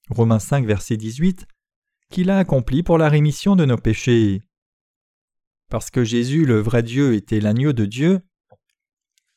Romains 0.10 0.40
5 0.40 0.66
verset 0.66 0.98
18, 0.98 1.48
qu'il 2.12 2.30
a 2.30 2.38
accompli 2.38 2.84
pour 2.84 2.98
la 2.98 3.08
rémission 3.08 3.56
de 3.56 3.64
nos 3.64 3.78
péchés. 3.78 4.44
Parce 5.70 5.90
que 5.90 6.04
Jésus, 6.04 6.46
le 6.46 6.60
vrai 6.60 6.84
Dieu, 6.84 7.14
était 7.14 7.40
l'agneau 7.40 7.72
de 7.72 7.86
Dieu, 7.86 8.20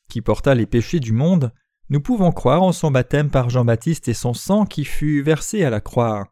qui 0.09 0.21
porta 0.21 0.53
les 0.53 0.65
péchés 0.65 0.99
du 0.99 1.13
monde, 1.13 1.53
nous 1.87 2.01
pouvons 2.01 2.33
croire 2.33 2.61
en 2.61 2.73
son 2.73 2.91
baptême 2.91 3.29
par 3.29 3.49
Jean-Baptiste 3.49 4.09
et 4.09 4.13
son 4.13 4.33
sang 4.33 4.65
qui 4.65 4.83
fut 4.83 5.21
versé 5.21 5.63
à 5.63 5.69
la 5.69 5.79
croix. 5.79 6.27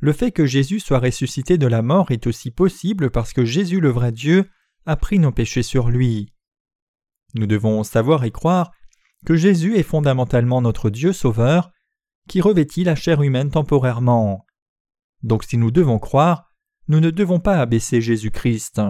Le 0.00 0.12
fait 0.12 0.32
que 0.32 0.46
Jésus 0.46 0.80
soit 0.80 0.98
ressuscité 0.98 1.58
de 1.58 1.66
la 1.68 1.80
mort 1.80 2.10
est 2.10 2.26
aussi 2.26 2.50
possible 2.50 3.10
parce 3.10 3.32
que 3.32 3.44
Jésus 3.44 3.78
le 3.78 3.90
vrai 3.90 4.10
Dieu 4.10 4.50
a 4.84 4.96
pris 4.96 5.20
nos 5.20 5.30
péchés 5.30 5.62
sur 5.62 5.90
lui. 5.90 6.32
Nous 7.38 7.46
devons 7.46 7.84
savoir 7.84 8.24
et 8.24 8.32
croire 8.32 8.72
que 9.24 9.36
Jésus 9.36 9.76
est 9.76 9.84
fondamentalement 9.84 10.60
notre 10.60 10.90
Dieu 10.90 11.12
sauveur, 11.12 11.70
qui 12.28 12.40
revêtit 12.40 12.82
la 12.82 12.96
chair 12.96 13.22
humaine 13.22 13.50
temporairement. 13.50 14.44
Donc 15.22 15.44
si 15.44 15.56
nous 15.56 15.70
devons 15.70 16.00
croire, 16.00 16.50
nous 16.88 16.98
ne 16.98 17.10
devons 17.10 17.38
pas 17.38 17.60
abaisser 17.60 18.00
Jésus-Christ. 18.00 18.80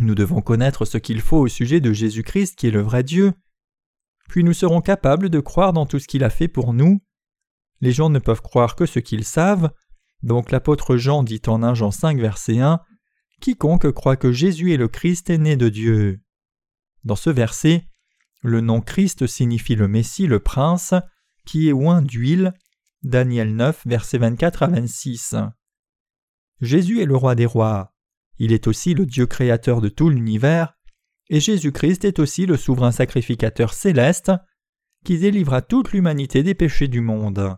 Nous 0.00 0.16
devons 0.16 0.40
connaître 0.40 0.84
ce 0.84 0.98
qu'il 0.98 1.20
faut 1.20 1.38
au 1.38 1.46
sujet 1.46 1.80
de 1.80 1.92
Jésus-Christ 1.92 2.56
qui 2.56 2.66
est 2.66 2.72
le 2.72 2.82
vrai 2.82 3.04
Dieu, 3.04 3.32
puis 4.28 4.42
nous 4.42 4.52
serons 4.52 4.80
capables 4.80 5.30
de 5.30 5.38
croire 5.38 5.72
dans 5.72 5.86
tout 5.86 6.00
ce 6.00 6.08
qu'il 6.08 6.24
a 6.24 6.30
fait 6.30 6.48
pour 6.48 6.72
nous. 6.72 7.00
Les 7.80 7.92
gens 7.92 8.10
ne 8.10 8.18
peuvent 8.18 8.42
croire 8.42 8.74
que 8.74 8.86
ce 8.86 8.98
qu'ils 8.98 9.24
savent, 9.24 9.70
donc 10.24 10.50
l'apôtre 10.50 10.96
Jean 10.96 11.22
dit 11.22 11.42
en 11.46 11.62
1 11.62 11.74
Jean 11.74 11.92
5 11.92 12.18
verset 12.18 12.58
1 12.58 12.80
Quiconque 13.40 13.92
croit 13.92 14.16
que 14.16 14.32
Jésus 14.32 14.72
est 14.72 14.78
le 14.78 14.88
Christ 14.88 15.30
est 15.30 15.38
né 15.38 15.56
de 15.56 15.68
Dieu. 15.68 16.20
Dans 17.06 17.14
ce 17.14 17.30
verset, 17.30 17.86
le 18.42 18.60
nom 18.60 18.80
Christ 18.80 19.28
signifie 19.28 19.76
le 19.76 19.86
Messie, 19.86 20.26
le 20.26 20.40
Prince, 20.40 20.92
qui 21.46 21.68
est 21.68 21.72
oint 21.72 22.02
d'huile. 22.02 22.52
Daniel 23.04 23.54
9, 23.54 23.86
verset 23.86 24.18
24 24.18 24.64
à 24.64 24.66
26. 24.66 25.36
Jésus 26.60 27.00
est 27.00 27.06
le 27.06 27.14
roi 27.14 27.36
des 27.36 27.46
rois. 27.46 27.94
Il 28.38 28.52
est 28.52 28.66
aussi 28.66 28.92
le 28.92 29.06
Dieu 29.06 29.26
créateur 29.26 29.80
de 29.80 29.88
tout 29.88 30.10
l'univers, 30.10 30.76
et 31.28 31.38
Jésus-Christ 31.38 32.04
est 32.04 32.18
aussi 32.18 32.44
le 32.44 32.56
souverain 32.56 32.90
sacrificateur 32.90 33.72
céleste 33.72 34.32
qui 35.04 35.16
délivra 35.16 35.62
toute 35.62 35.92
l'humanité 35.92 36.42
des 36.42 36.54
péchés 36.56 36.88
du 36.88 37.02
monde. 37.02 37.56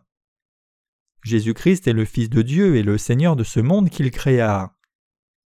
Jésus-Christ 1.24 1.88
est 1.88 1.94
le 1.94 2.04
Fils 2.04 2.28
de 2.28 2.42
Dieu 2.42 2.76
et 2.76 2.82
le 2.82 2.98
Seigneur 2.98 3.34
de 3.34 3.44
ce 3.44 3.60
monde 3.60 3.88
qu'il 3.88 4.10
créa. 4.10 4.76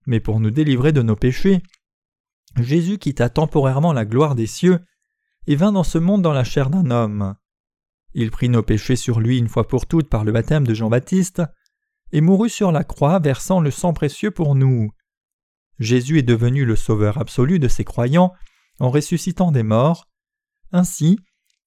Mais 0.07 0.19
pour 0.19 0.41
nous 0.41 0.51
délivrer 0.51 0.91
de 0.91 1.03
nos 1.03 1.15
péchés, 1.15 1.63
Jésus 2.57 2.99
quitta 2.99 3.29
temporairement 3.29 3.93
la 3.93 4.05
gloire 4.05 4.35
des 4.35 4.47
cieux 4.47 4.81
et 5.47 5.57
vint 5.57 5.73
dans 5.73 5.85
ce 5.85 5.99
monde 5.99 6.23
dans 6.23 6.33
la 6.33 6.45
chair 6.45 6.71
d'un 6.71 6.91
homme. 6.91 7.35
Il 8.15 8.31
prit 8.31 8.49
nos 8.49 8.63
péchés 8.63 8.97
sur 8.97 9.21
lui 9.21 9.39
une 9.39 9.49
fois 9.49 9.67
pour 9.67 9.87
toutes 9.87 10.09
par 10.09 10.25
le 10.25 10.33
baptême 10.33 10.67
de 10.67 10.75
Jean-Baptiste 10.75 11.43
et 12.13 12.21
mourut 12.21 12.51
sur 12.51 12.73
la 12.73 12.85
croix 12.85 13.19
versant 13.19 13.61
le 13.61 13.71
sang 13.71 13.93
précieux 13.93 14.31
pour 14.31 14.55
nous. 14.55 14.91
Jésus 15.79 16.19
est 16.19 16.23
devenu 16.23 16.65
le 16.65 16.77
sauveur 16.77 17.19
absolu 17.19 17.59
de 17.59 17.69
ses 17.69 17.85
croyants 17.85 18.33
en 18.79 18.91
ressuscitant 18.91 19.51
des 19.51 19.63
morts. 19.63 20.09
Ainsi, 20.73 21.19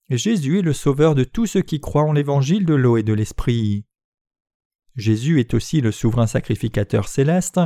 Jésus 0.10 0.60
est 0.60 0.64
le 0.64 0.74
sauveur 0.74 1.16
de 1.16 1.24
tous 1.24 1.48
ceux 1.48 1.62
qui 1.62 1.80
croient 1.80 2.04
en 2.04 2.14
l'évangile 2.14 2.66
de 2.66 2.76
l'eau 2.76 2.98
et 2.98 3.04
de 3.04 3.14
l'esprit. 3.14 3.86
Jésus 4.96 5.40
est 5.40 5.54
aussi 5.54 5.82
le 5.82 5.92
souverain 5.92 6.28
sacrificateur 6.28 7.08
céleste. 7.08 7.60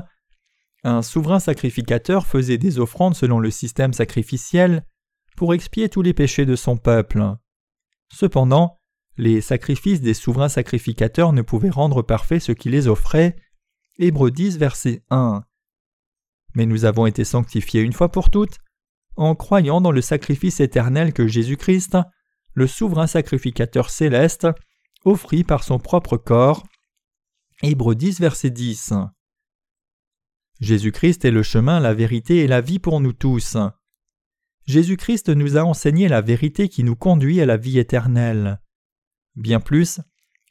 Un 0.83 1.01
souverain 1.01 1.39
sacrificateur 1.39 2.25
faisait 2.25 2.57
des 2.57 2.79
offrandes 2.79 3.15
selon 3.15 3.39
le 3.39 3.51
système 3.51 3.93
sacrificiel 3.93 4.85
pour 5.35 5.53
expier 5.53 5.89
tous 5.89 6.01
les 6.01 6.13
péchés 6.13 6.45
de 6.45 6.55
son 6.55 6.77
peuple. 6.77 7.23
Cependant, 8.13 8.77
les 9.17 9.41
sacrifices 9.41 10.01
des 10.01 10.13
souverains 10.13 10.49
sacrificateurs 10.49 11.33
ne 11.33 11.41
pouvaient 11.41 11.69
rendre 11.69 12.01
parfait 12.01 12.39
ce 12.39 12.53
qui 12.53 12.69
les 12.69 12.87
offrait. 12.87 13.35
Hébreux 13.97 14.31
10, 14.31 14.57
verset 14.57 15.03
1. 15.09 15.43
Mais 16.55 16.65
nous 16.65 16.85
avons 16.85 17.05
été 17.05 17.25
sanctifiés 17.25 17.81
une 17.81 17.93
fois 17.93 18.11
pour 18.11 18.29
toutes 18.29 18.57
en 19.17 19.35
croyant 19.35 19.81
dans 19.81 19.91
le 19.91 20.01
sacrifice 20.01 20.61
éternel 20.61 21.11
que 21.11 21.27
Jésus-Christ, 21.27 21.97
le 22.53 22.67
souverain 22.67 23.05
sacrificateur 23.05 23.89
céleste, 23.89 24.47
offrit 25.03 25.43
par 25.43 25.63
son 25.63 25.77
propre 25.77 26.15
corps 26.15 26.63
Hébreux 27.61 27.95
10, 27.95 28.21
verset 28.21 28.49
10. 28.51 28.93
Jésus-Christ 30.59 31.23
est 31.25 31.31
le 31.31 31.43
chemin, 31.43 31.79
la 31.79 31.93
vérité 31.93 32.37
et 32.37 32.47
la 32.47 32.61
vie 32.61 32.79
pour 32.79 32.99
nous 32.99 33.13
tous. 33.13 33.57
Jésus-Christ 34.65 35.29
nous 35.29 35.57
a 35.57 35.63
enseigné 35.63 36.07
la 36.07 36.21
vérité 36.21 36.69
qui 36.69 36.83
nous 36.83 36.95
conduit 36.95 37.41
à 37.41 37.45
la 37.45 37.57
vie 37.57 37.79
éternelle. 37.79 38.59
Bien 39.35 39.59
plus, 39.59 40.01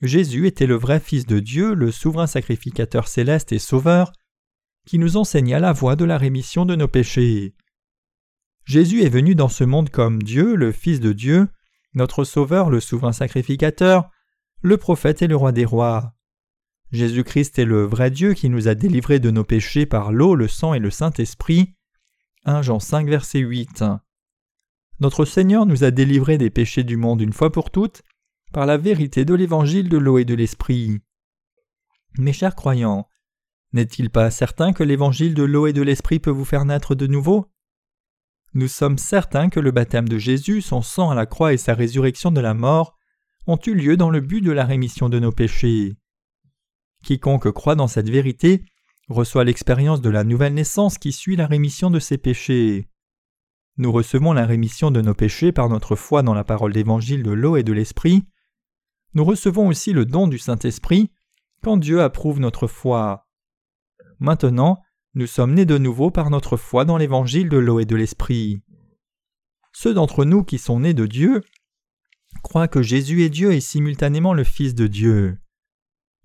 Jésus 0.01 0.47
était 0.47 0.67
le 0.67 0.77
vrai 0.77 0.99
Fils 0.99 1.27
de 1.27 1.41
Dieu, 1.41 1.75
le 1.75 1.91
souverain 1.91 2.27
sacrificateur 2.27 3.07
céleste 3.07 3.53
et 3.53 3.59
sauveur, 3.59 4.13
qui 4.87 4.99
nous 4.99 5.17
enseigna 5.17 5.61
la 5.61 5.73
voie 5.73 5.97
de 5.97 6.05
la 6.05 6.17
rémission 6.17 6.65
de 6.65 6.75
nos 6.75 6.89
péchés. 6.89 7.55
Jésus 8.65 9.03
est 9.03 9.09
venu 9.09 9.35
dans 9.35 9.49
ce 9.49 9.65
monde 9.65 9.91
comme 9.91 10.23
Dieu, 10.23 10.55
le 10.55 10.73
Fils 10.73 11.01
de 11.01 11.13
Dieu, 11.13 11.49
notre 11.95 12.25
Sauveur, 12.25 12.71
le 12.71 12.81
souverain 12.81 13.13
sacrificateur, 13.13 14.11
le 14.61 14.77
prophète 14.77 15.23
et 15.23 15.27
le 15.27 15.37
roi 15.37 15.53
des 15.53 15.65
rois. 15.65 16.15
Jésus-Christ 16.91 17.59
est 17.59 17.67
le 17.67 17.85
vrai 17.85 18.11
Dieu 18.11 18.33
qui 18.33 18.49
nous 18.49 18.67
a 18.67 18.75
délivrés 18.75 19.21
de 19.21 19.31
nos 19.31 19.45
péchés 19.45 19.85
par 19.85 20.11
l'eau, 20.11 20.35
le 20.35 20.49
sang 20.49 20.73
et 20.73 20.79
le 20.79 20.91
Saint-Esprit. 20.91 21.75
1 22.47 22.63
Jean 22.63 22.81
5 22.81 23.07
verset 23.09 23.41
8. 23.41 23.85
Notre 25.01 25.27
Seigneur 25.27 25.67
nous 25.67 25.85
a 25.85 25.91
délivrés 25.91 26.39
des 26.39 26.51
péchés 26.51 26.85
du 26.85 26.97
monde 26.97 27.21
une 27.21 27.35
fois 27.35 27.53
pour 27.53 27.71
toutes 27.71 28.03
par 28.53 28.65
la 28.65 28.79
vérité 28.79 29.27
de 29.27 29.35
l'évangile 29.35 29.91
de 29.91 29.99
l'eau 29.99 30.17
et 30.17 30.25
de 30.25 30.35
l'Esprit. 30.35 31.01
Mes 32.17 32.33
chers 32.33 32.55
croyants, 32.55 33.07
n'est-il 33.75 34.09
pas 34.09 34.31
certain 34.31 34.73
que 34.73 34.83
l'évangile 34.83 35.35
de 35.35 35.43
l'eau 35.43 35.67
et 35.67 35.75
de 35.75 35.83
l'Esprit 35.83 36.19
peut 36.19 36.31
vous 36.31 36.47
faire 36.47 36.65
naître 36.65 36.95
de 36.95 37.07
nouveau? 37.07 37.53
Nous 38.55 38.69
sommes 38.69 38.97
certains 38.97 39.51
que 39.51 39.61
le 39.61 39.73
baptême 39.73 40.09
de 40.09 40.17
Jésus, 40.17 40.63
son 40.63 40.81
sang 40.81 41.11
à 41.11 41.15
la 41.15 41.27
croix 41.27 41.53
et 41.53 41.59
sa 41.59 41.75
résurrection 41.75 42.33
de 42.33 42.41
la 42.41 42.55
mort 42.55 42.97
ont 43.47 43.59
eu 43.67 43.75
lieu 43.75 43.99
dans 43.99 44.09
le 44.09 44.21
but 44.21 44.41
de 44.41 44.53
la 44.53 44.65
rémission 44.65 45.11
de 45.11 45.19
nos 45.19 45.33
péchés. 45.33 45.99
Quiconque 47.03 47.51
croit 47.53 47.75
dans 47.75 47.89
cette 47.89 48.11
vérité 48.11 48.65
reçoit 49.09 49.45
l'expérience 49.45 50.01
de 50.01 50.11
la 50.11 50.25
nouvelle 50.25 50.55
naissance 50.55 50.99
qui 50.99 51.13
suit 51.13 51.37
la 51.37 51.47
rémission 51.47 51.91
de 51.91 51.99
ses 51.99 52.19
péchés. 52.19 52.89
Nous 53.77 53.93
recevons 53.93 54.33
la 54.33 54.45
rémission 54.45 54.91
de 54.91 55.01
nos 55.01 55.15
péchés 55.15 55.53
par 55.53 55.69
notre 55.69 55.97
foi 55.97 56.23
dans 56.23 56.35
la 56.35 56.45
parole 56.45 56.73
d'évangile 56.73 57.23
de 57.23 57.31
l'eau 57.31 57.57
et 57.57 57.63
de 57.63 57.73
l'esprit. 57.73 58.25
Nous 59.15 59.25
recevons 59.25 59.69
aussi 59.69 59.93
le 59.93 60.05
don 60.05 60.27
du 60.27 60.39
Saint-Esprit 60.39 61.11
quand 61.63 61.77
Dieu 61.77 62.03
approuve 62.03 62.41
notre 62.41 62.67
foi. 62.67 63.29
Maintenant, 64.19 64.83
nous 65.15 65.27
sommes 65.27 65.55
nés 65.55 65.65
de 65.65 65.79
nouveau 65.79 66.11
par 66.11 66.31
notre 66.31 66.57
foi 66.57 66.85
dans 66.85 66.97
l'évangile 66.97 67.49
de 67.49 67.57
l'eau 67.57 67.81
et 67.81 67.87
de 67.87 67.97
l'esprit. 67.97 68.63
Ceux 69.73 69.95
d'entre 69.95 70.25
nous 70.25 70.45
qui 70.45 70.59
sont 70.59 70.81
nés 70.81 70.95
de 70.95 71.07
Dieu 71.07 71.43
croient 72.43 72.69
que 72.69 72.83
Jésus 72.83 73.23
est 73.23 73.31
Dieu 73.31 73.53
et 73.53 73.61
simultanément 73.61 74.35
le 74.35 74.45
Fils 74.45 74.75
de 74.75 74.87
Dieu. 74.87 75.39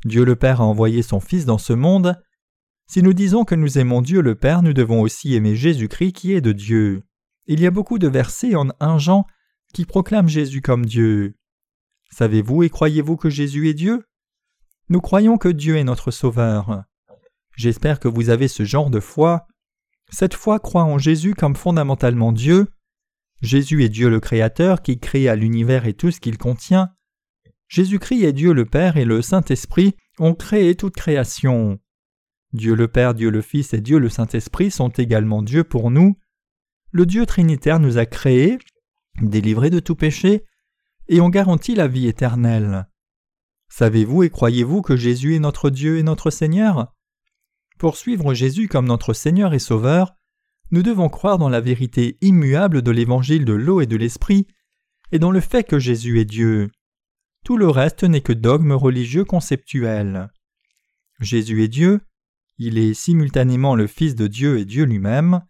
Dieu 0.06 0.26
le 0.26 0.36
Père 0.36 0.62
a 0.62 0.66
envoyé 0.66 1.02
son 1.02 1.20
Fils 1.20 1.46
dans 1.46 1.58
ce 1.58 1.74
monde. 1.74 2.20
Si 2.88 3.02
nous 3.02 3.13
disons 3.13 3.46
que 3.46 3.56
nous 3.56 3.78
aimons 3.78 4.02
Dieu 4.02 4.22
le 4.22 4.36
Père, 4.36 4.62
nous 4.62 4.74
devons 4.74 5.02
aussi 5.02 5.36
aimer 5.36 5.56
Jésus-Christ 5.56 6.13
qui 6.13 6.34
est 6.34 6.42
de 6.42 6.52
Dieu. 6.52 7.04
Il 7.46 7.60
y 7.60 7.66
a 7.66 7.72
beaucoup 7.72 8.00
de 8.00 8.08
versets 8.08 8.56
en 8.56 8.68
un 8.80 8.98
Jean 8.98 9.26
qui 9.74 9.86
proclament 9.86 10.28
Jésus 10.28 10.62
comme 10.62 10.86
Dieu. 10.86 11.36
Savez-vous 12.12 12.63
et 12.63 12.70
croyez-vous 12.70 13.18
que 13.18 13.30
Jésus 13.30 13.70
est 13.70 13.74
Dieu? 13.74 14.04
Nous 14.89 15.02
croyons 15.02 15.38
que 15.38 15.50
Dieu 15.50 15.78
est 15.78 15.84
notre 15.84 16.12
Sauveur. 16.12 16.84
J'espère 17.56 18.00
que 18.00 18.08
vous 18.08 18.30
avez 18.30 18.48
ce 18.48 18.63
genre 18.63 18.89
de 18.89 19.00
foi. 19.00 19.48
Cette 20.10 20.34
foi 20.34 20.60
croit 20.60 20.84
en 20.84 20.98
Jésus 20.98 21.34
comme 21.34 21.56
fondamentalement 21.56 22.32
Dieu. 22.32 22.68
Jésus 23.42 23.84
est 23.84 23.89
Dieu 23.89 24.10
le 24.10 24.20
Créateur 24.20 24.82
qui 24.82 25.00
créa 25.00 25.36
l'univers 25.36 25.86
et 25.86 25.94
tout 25.94 26.12
ce 26.12 26.20
qu'il 26.20 26.38
contient. 26.38 26.89
Jésus-Christ 27.74 28.24
est 28.24 28.34
Dieu 28.34 28.54
le 28.54 28.66
Père 28.66 28.98
et 28.98 29.04
le 29.04 29.24
Saint-Esprit 29.24 29.96
ont 30.20 30.36
créé 30.36 30.76
toute 30.76 30.94
création. 30.94 31.80
Dieu 32.52 32.76
le 32.76 32.88
Père, 32.88 33.16
Dieu 33.16 33.32
le 33.32 33.42
Fils 33.42 33.74
et 33.74 33.82
Dieu 33.82 33.98
le 33.98 34.10
Saint-Esprit 34.10 34.70
sont 34.70 34.90
également 34.90 35.42
Dieu 35.42 35.64
pour 35.64 35.90
nous. 35.90 36.16
Le 36.92 37.08
Dieu 37.08 37.26
Trinitaire 37.26 37.80
nous 37.80 37.98
a 37.98 38.06
créés, 38.06 38.60
délivrés 39.24 39.72
de 39.72 39.80
tout 39.80 39.96
péché, 39.96 40.44
et 41.08 41.20
ont 41.20 41.30
garanti 41.30 41.74
la 41.74 41.88
vie 41.88 42.06
éternelle. 42.06 42.88
Savez-vous 43.70 44.22
et 44.22 44.30
croyez-vous 44.30 44.84
que 44.84 44.96
Jésus 44.96 45.34
est 45.34 45.40
notre 45.40 45.72
Dieu 45.72 45.98
et 45.98 46.04
notre 46.04 46.30
Seigneur? 46.30 46.94
Pour 47.80 47.98
suivre 47.98 48.36
Jésus 48.36 48.68
comme 48.68 48.86
notre 48.86 49.14
Seigneur 49.14 49.52
et 49.56 49.58
Sauveur, 49.58 50.14
nous 50.70 50.84
devons 50.84 51.10
croire 51.10 51.40
dans 51.40 51.50
la 51.50 51.60
vérité 51.60 52.20
immuable 52.22 52.84
de 52.84 52.92
l'évangile 52.92 53.46
de 53.46 53.54
l'eau 53.54 53.82
et 53.82 53.88
de 53.88 53.98
l'esprit, 53.98 54.46
et 55.12 55.18
dans 55.18 55.32
le 55.32 55.40
fait 55.40 55.64
que 55.64 55.80
Jésus 55.80 56.20
est 56.20 56.26
Dieu. 56.26 56.70
Tout 57.43 57.58
le 57.58 57.69
reste 57.69 58.03
n'est 58.03 58.21
que 58.21 58.34
dogme 58.34 58.71
religieux 58.71 59.25
conceptuel. 59.25 60.29
Jésus 61.19 61.63
est 61.63 61.67
Dieu, 61.67 62.01
il 62.58 62.77
est 62.77 62.93
simultanément 62.93 63.75
le 63.75 63.88
Fils 63.88 64.15
de 64.15 64.27
Dieu 64.27 64.60
et 64.60 64.65
Dieu 64.65 64.86
lui-même. 64.86 65.41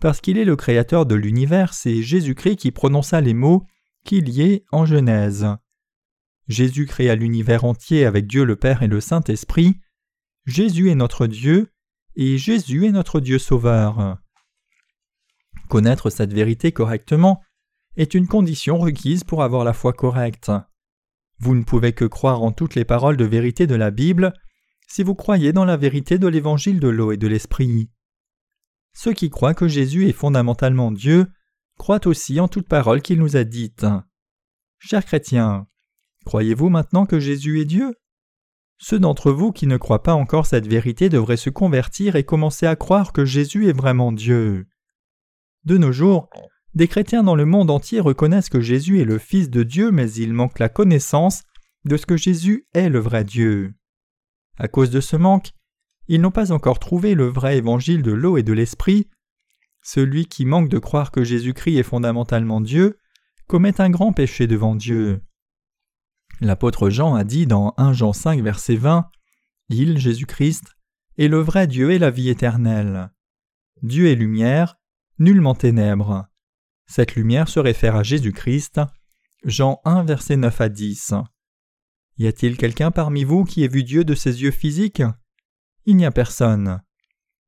Parce 0.00 0.20
qu'il 0.20 0.38
est 0.38 0.44
le 0.44 0.56
Créateur 0.56 1.04
de 1.04 1.14
l'univers, 1.14 1.74
c'est 1.74 2.02
Jésus-Christ 2.02 2.56
qui 2.56 2.70
prononça 2.70 3.20
les 3.20 3.34
mots 3.34 3.66
qu'il 4.04 4.30
y 4.30 4.42
ait 4.42 4.64
en 4.72 4.86
Genèse. 4.86 5.46
Jésus 6.48 6.86
créa 6.86 7.14
l'univers 7.14 7.64
entier 7.64 8.06
avec 8.06 8.26
Dieu 8.26 8.44
le 8.44 8.56
Père 8.56 8.82
et 8.82 8.88
le 8.88 9.00
Saint-Esprit. 9.00 9.76
Jésus 10.46 10.90
est 10.90 10.94
notre 10.94 11.26
Dieu, 11.26 11.70
et 12.16 12.38
Jésus 12.38 12.86
est 12.86 12.92
notre 12.92 13.20
Dieu 13.20 13.38
sauveur. 13.38 14.18
Connaître 15.68 16.08
cette 16.10 16.32
vérité 16.32 16.72
correctement 16.72 17.42
est 17.96 18.14
une 18.14 18.26
condition 18.26 18.78
requise 18.78 19.22
pour 19.22 19.42
avoir 19.42 19.64
la 19.64 19.74
foi 19.74 19.92
correcte. 19.92 20.50
Vous 21.40 21.54
ne 21.54 21.64
pouvez 21.64 21.92
que 21.94 22.04
croire 22.04 22.42
en 22.42 22.52
toutes 22.52 22.74
les 22.74 22.84
paroles 22.84 23.16
de 23.16 23.24
vérité 23.24 23.66
de 23.66 23.74
la 23.74 23.90
Bible 23.90 24.34
si 24.86 25.02
vous 25.02 25.14
croyez 25.14 25.52
dans 25.52 25.64
la 25.64 25.76
vérité 25.76 26.18
de 26.18 26.28
l'évangile 26.28 26.80
de 26.80 26.88
l'eau 26.88 27.12
et 27.12 27.16
de 27.16 27.26
l'esprit. 27.26 27.90
Ceux 28.92 29.14
qui 29.14 29.30
croient 29.30 29.54
que 29.54 29.68
Jésus 29.68 30.08
est 30.08 30.12
fondamentalement 30.12 30.90
Dieu 30.90 31.26
croient 31.78 32.06
aussi 32.06 32.40
en 32.40 32.48
toute 32.48 32.68
parole 32.68 33.00
qu'il 33.00 33.18
nous 33.18 33.36
a 33.36 33.44
dite. 33.44 33.86
Chers 34.78 35.04
chrétiens, 35.04 35.66
croyez-vous 36.26 36.68
maintenant 36.68 37.06
que 37.06 37.18
Jésus 37.18 37.60
est 37.60 37.64
Dieu? 37.64 37.94
Ceux 38.76 38.98
d'entre 38.98 39.30
vous 39.30 39.52
qui 39.52 39.66
ne 39.66 39.78
croient 39.78 40.02
pas 40.02 40.14
encore 40.14 40.44
cette 40.44 40.66
vérité 40.66 41.08
devraient 41.08 41.38
se 41.38 41.50
convertir 41.50 42.16
et 42.16 42.24
commencer 42.24 42.66
à 42.66 42.76
croire 42.76 43.12
que 43.12 43.24
Jésus 43.24 43.68
est 43.68 43.76
vraiment 43.76 44.12
Dieu. 44.12 44.66
De 45.64 45.78
nos 45.78 45.92
jours, 45.92 46.28
des 46.74 46.88
chrétiens 46.88 47.22
dans 47.22 47.34
le 47.34 47.46
monde 47.46 47.70
entier 47.70 48.00
reconnaissent 48.00 48.48
que 48.48 48.60
Jésus 48.60 49.00
est 49.00 49.04
le 49.04 49.18
Fils 49.18 49.50
de 49.50 49.62
Dieu, 49.62 49.90
mais 49.90 50.10
ils 50.12 50.32
manquent 50.32 50.60
la 50.60 50.68
connaissance 50.68 51.42
de 51.84 51.96
ce 51.96 52.06
que 52.06 52.16
Jésus 52.16 52.66
est 52.74 52.88
le 52.88 53.00
vrai 53.00 53.24
Dieu. 53.24 53.74
À 54.58 54.68
cause 54.68 54.90
de 54.90 55.00
ce 55.00 55.16
manque, 55.16 55.50
ils 56.06 56.20
n'ont 56.20 56.30
pas 56.30 56.52
encore 56.52 56.78
trouvé 56.78 57.14
le 57.14 57.26
vrai 57.26 57.56
évangile 57.56 58.02
de 58.02 58.12
l'eau 58.12 58.36
et 58.36 58.42
de 58.42 58.52
l'esprit. 58.52 59.08
Celui 59.82 60.26
qui 60.26 60.44
manque 60.44 60.68
de 60.68 60.78
croire 60.78 61.10
que 61.10 61.24
Jésus-Christ 61.24 61.78
est 61.78 61.82
fondamentalement 61.82 62.60
Dieu 62.60 62.98
commet 63.46 63.80
un 63.80 63.90
grand 63.90 64.12
péché 64.12 64.46
devant 64.46 64.76
Dieu. 64.76 65.22
L'apôtre 66.40 66.88
Jean 66.88 67.14
a 67.14 67.24
dit 67.24 67.46
dans 67.46 67.74
1 67.78 67.92
Jean 67.94 68.12
5 68.12 68.42
verset 68.42 68.76
20 68.76 69.10
Il, 69.70 69.98
Jésus-Christ, 69.98 70.76
est 71.18 71.28
le 71.28 71.38
vrai 71.38 71.66
Dieu 71.66 71.90
et 71.90 71.98
la 71.98 72.10
vie 72.10 72.28
éternelle. 72.28 73.10
Dieu 73.82 74.06
est 74.06 74.14
lumière, 74.14 74.76
nullement 75.18 75.54
ténèbres. 75.54 76.29
Cette 76.90 77.14
lumière 77.14 77.48
se 77.48 77.60
réfère 77.60 77.94
à 77.94 78.02
Jésus-Christ. 78.02 78.80
Jean 79.44 79.80
1, 79.84 80.02
verset 80.02 80.36
9 80.36 80.60
à 80.60 80.68
10. 80.68 81.14
Y 82.18 82.26
a-t-il 82.26 82.56
quelqu'un 82.56 82.90
parmi 82.90 83.22
vous 83.22 83.44
qui 83.44 83.62
ait 83.62 83.68
vu 83.68 83.84
Dieu 83.84 84.02
de 84.02 84.16
ses 84.16 84.42
yeux 84.42 84.50
physiques? 84.50 85.04
Il 85.86 85.94
n'y 85.94 86.04
a 86.04 86.10
personne. 86.10 86.80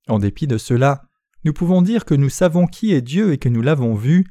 En 0.07 0.20
dépit 0.20 0.46
de 0.46 0.59
cela, 0.59 1.02
nous 1.42 1.52
pouvons 1.52 1.83
dire 1.83 2.05
que 2.05 2.14
nous 2.14 2.28
savons 2.28 2.68
qui 2.68 2.92
est 2.92 3.02
Dieu 3.02 3.33
et 3.33 3.38
que 3.38 3.48
nous 3.48 3.62
l'avons 3.62 3.96
vu, 3.96 4.28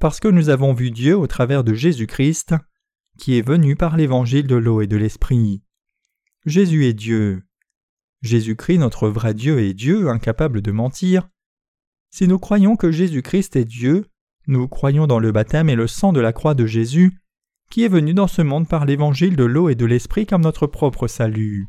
parce 0.00 0.18
que 0.18 0.28
nous 0.28 0.48
avons 0.48 0.72
vu 0.72 0.90
Dieu 0.90 1.14
au 1.14 1.26
travers 1.26 1.62
de 1.62 1.74
Jésus-Christ, 1.74 2.54
qui 3.18 3.36
est 3.36 3.46
venu 3.46 3.76
par 3.76 3.98
l'évangile 3.98 4.46
de 4.46 4.56
l'eau 4.56 4.80
et 4.80 4.86
de 4.86 4.96
l'esprit. 4.96 5.62
Jésus 6.46 6.86
est 6.86 6.94
Dieu. 6.94 7.42
Jésus-Christ, 8.22 8.78
notre 8.78 9.10
vrai 9.10 9.34
Dieu, 9.34 9.60
est 9.60 9.74
Dieu, 9.74 10.08
incapable 10.08 10.62
de 10.62 10.70
mentir. 10.70 11.28
Si 12.10 12.26
nous 12.26 12.38
croyons 12.38 12.76
que 12.76 12.90
Jésus-Christ 12.90 13.54
est 13.54 13.66
Dieu, 13.66 14.06
nous 14.48 14.66
croyons 14.66 15.06
dans 15.06 15.18
le 15.18 15.30
baptême 15.30 15.68
et 15.68 15.76
le 15.76 15.86
sang 15.86 16.12
de 16.12 16.20
la 16.20 16.32
croix 16.32 16.54
de 16.54 16.66
Jésus, 16.66 17.20
qui 17.70 17.84
est 17.84 17.88
venu 17.88 18.14
dans 18.14 18.26
ce 18.26 18.40
monde 18.40 18.66
par 18.66 18.86
l'évangile 18.86 19.36
de 19.36 19.44
l'eau 19.44 19.68
et 19.68 19.74
de 19.74 19.84
l'esprit 19.84 20.26
comme 20.26 20.42
notre 20.42 20.66
propre 20.66 21.06
salut. 21.06 21.68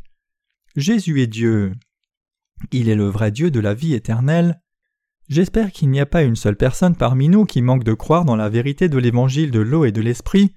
Jésus 0.78 1.22
est 1.22 1.28
Dieu. 1.28 1.74
Il 2.72 2.88
est 2.88 2.96
le 2.96 3.08
vrai 3.08 3.32
Dieu 3.32 3.52
de 3.52 3.60
la 3.60 3.74
vie 3.74 3.94
éternelle. 3.94 4.62
J'espère 5.28 5.72
qu'il 5.72 5.90
n'y 5.90 6.00
a 6.00 6.06
pas 6.06 6.24
une 6.24 6.38
seule 6.38 6.56
personne 6.56 6.96
parmi 6.96 7.28
nous 7.28 7.46
qui 7.46 7.62
manque 7.62 7.84
de 7.84 7.94
croire 7.94 8.24
dans 8.24 8.38
la 8.38 8.50
vérité 8.50 8.88
de 8.88 8.98
l'évangile 8.98 9.52
de 9.52 9.60
l'eau 9.60 9.84
et 9.84 9.92
de 9.92 10.02
l'esprit 10.02 10.54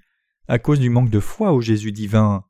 à 0.47 0.59
cause 0.59 0.79
du 0.79 0.89
manque 0.89 1.09
de 1.09 1.19
foi 1.19 1.51
au 1.51 1.59
Jésus 1.59 1.91
divin. 1.91 2.45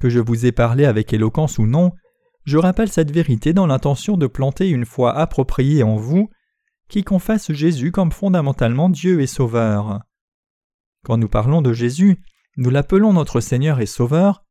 Que 0.00 0.10
je 0.10 0.18
vous 0.18 0.44
ai 0.44 0.52
parlé 0.52 0.86
avec 0.86 1.12
éloquence 1.12 1.58
ou 1.58 1.66
non, 1.66 1.92
je 2.44 2.58
rappelle 2.58 2.90
cette 2.90 3.12
vérité 3.12 3.52
dans 3.52 3.66
l'intention 3.66 4.16
de 4.16 4.26
planter 4.26 4.68
une 4.68 4.84
foi 4.84 5.16
appropriée 5.16 5.84
en 5.84 5.96
vous 5.96 6.30
qui 6.90 7.04
confesse 7.04 7.52
Jésus 7.52 7.92
comme 7.92 8.12
fondamentalement 8.12 8.90
Dieu 8.90 9.20
et 9.22 9.26
Sauveur. 9.26 10.00
Quand 11.04 11.16
nous 11.16 11.28
parlons 11.28 11.62
de 11.62 11.72
Jésus, 11.72 12.20
nous 12.56 12.68
l'appelons 12.68 13.14
notre 13.14 13.40
Seigneur 13.40 13.80
et 13.80 13.86
Sauveur, 13.86 14.44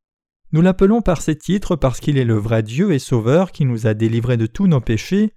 nous 0.52 0.62
l'appelons 0.62 1.04
par 1.04 1.22
ces 1.22 1.38
titres 1.38 1.76
parce 1.76 2.00
qu'il 2.00 2.18
est 2.18 2.26
le 2.26 2.38
vrai 2.38 2.64
Dieu 2.64 2.92
et 2.92 3.00
Sauveur 3.00 3.52
qui 3.52 3.66
nous 3.66 3.86
a 3.86 3.94
délivrés 3.94 4.38
de 4.38 4.48
tous 4.48 4.66
nos 4.66 4.82
péchés. 4.82 5.36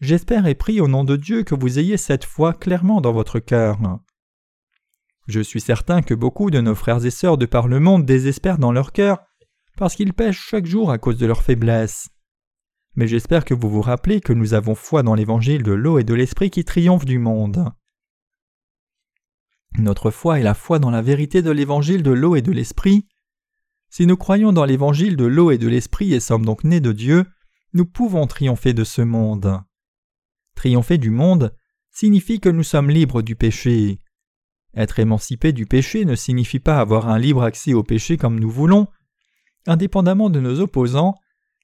J'espère 0.00 0.46
et 0.46 0.56
prie 0.56 0.80
au 0.80 0.88
nom 0.88 1.04
de 1.04 1.14
Dieu 1.14 1.44
que 1.44 1.54
vous 1.54 1.78
ayez 1.78 1.96
cette 1.96 2.24
foi 2.24 2.52
clairement 2.52 3.00
dans 3.00 3.12
votre 3.12 3.38
cœur. 3.38 3.78
Je 5.28 5.40
suis 5.40 5.60
certain 5.60 6.02
que 6.02 6.14
beaucoup 6.14 6.50
de 6.50 6.60
nos 6.60 6.74
frères 6.74 7.04
et 7.04 7.10
sœurs 7.10 7.38
de 7.38 7.46
par 7.46 7.68
le 7.68 7.78
monde 7.78 8.04
désespèrent 8.04 8.58
dans 8.58 8.72
leur 8.72 8.92
cœur 8.92 9.18
parce 9.76 9.94
qu'ils 9.94 10.14
pêchent 10.14 10.48
chaque 10.48 10.66
jour 10.66 10.90
à 10.90 10.98
cause 10.98 11.18
de 11.18 11.26
leur 11.26 11.42
faiblesse. 11.42 12.08
Mais 12.98 13.06
j'espère 13.06 13.44
que 13.44 13.54
vous 13.54 13.70
vous 13.70 13.80
rappelez 13.80 14.20
que 14.20 14.32
nous 14.32 14.54
avons 14.54 14.74
foi 14.74 15.04
dans 15.04 15.14
l'évangile 15.14 15.62
de 15.62 15.70
l'eau 15.70 16.00
et 16.00 16.04
de 16.04 16.14
l'esprit 16.14 16.50
qui 16.50 16.64
triomphe 16.64 17.04
du 17.04 17.20
monde. 17.20 17.70
Notre 19.78 20.10
foi 20.10 20.40
est 20.40 20.42
la 20.42 20.54
foi 20.54 20.80
dans 20.80 20.90
la 20.90 21.00
vérité 21.00 21.40
de 21.40 21.52
l'évangile 21.52 22.02
de 22.02 22.10
l'eau 22.10 22.34
et 22.34 22.42
de 22.42 22.50
l'esprit. 22.50 23.06
Si 23.88 24.04
nous 24.04 24.16
croyons 24.16 24.52
dans 24.52 24.64
l'évangile 24.64 25.16
de 25.16 25.26
l'eau 25.26 25.52
et 25.52 25.58
de 25.58 25.68
l'esprit 25.68 26.12
et 26.12 26.18
sommes 26.18 26.44
donc 26.44 26.64
nés 26.64 26.80
de 26.80 26.90
Dieu, 26.90 27.24
nous 27.72 27.86
pouvons 27.86 28.26
triompher 28.26 28.72
de 28.72 28.82
ce 28.82 29.02
monde. 29.02 29.60
Triompher 30.56 30.98
du 30.98 31.10
monde 31.10 31.54
signifie 31.92 32.40
que 32.40 32.48
nous 32.48 32.64
sommes 32.64 32.90
libres 32.90 33.22
du 33.22 33.36
péché. 33.36 34.00
Être 34.74 34.98
émancipé 34.98 35.52
du 35.52 35.66
péché 35.66 36.04
ne 36.04 36.16
signifie 36.16 36.58
pas 36.58 36.80
avoir 36.80 37.08
un 37.08 37.20
libre 37.20 37.44
accès 37.44 37.74
au 37.74 37.84
péché 37.84 38.16
comme 38.16 38.40
nous 38.40 38.50
voulons. 38.50 38.88
Indépendamment 39.68 40.30
de 40.30 40.40
nos 40.40 40.58
opposants, 40.58 41.14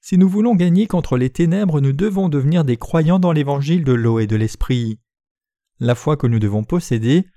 si 0.05 0.19
nous 0.19 0.29
voulons 0.29 0.53
gagner 0.53 0.85
contre 0.85 1.17
les 1.17 1.31
ténèbres, 1.31 1.81
nous 1.81 1.91
devons 1.91 2.29
devenir 2.29 2.63
des 2.63 2.77
croyants 2.77 3.17
dans 3.17 3.31
l'évangile 3.31 3.83
de 3.83 3.91
l'eau 3.91 4.19
et 4.19 4.27
de 4.27 4.35
l'esprit. 4.35 4.99
La 5.79 5.95
foi 5.95 6.15
que 6.15 6.27
nous 6.27 6.37
devons 6.37 6.63
posséder, 6.63 7.27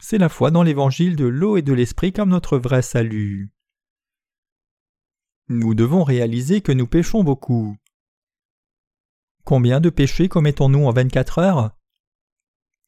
c'est 0.00 0.18
la 0.18 0.28
foi 0.28 0.52
dans 0.52 0.62
l'évangile 0.62 1.16
de 1.16 1.24
l'eau 1.24 1.56
et 1.56 1.62
de 1.62 1.72
l'esprit 1.72 2.12
comme 2.12 2.28
notre 2.28 2.58
vrai 2.58 2.80
salut. 2.80 3.50
Nous 5.48 5.74
devons 5.74 6.04
réaliser 6.04 6.60
que 6.60 6.70
nous 6.70 6.86
péchons 6.86 7.24
beaucoup. 7.24 7.76
Combien 9.42 9.80
de 9.80 9.90
péchés 9.90 10.28
commettons-nous 10.28 10.84
en 10.84 10.92
24 10.92 11.40
heures? 11.40 11.76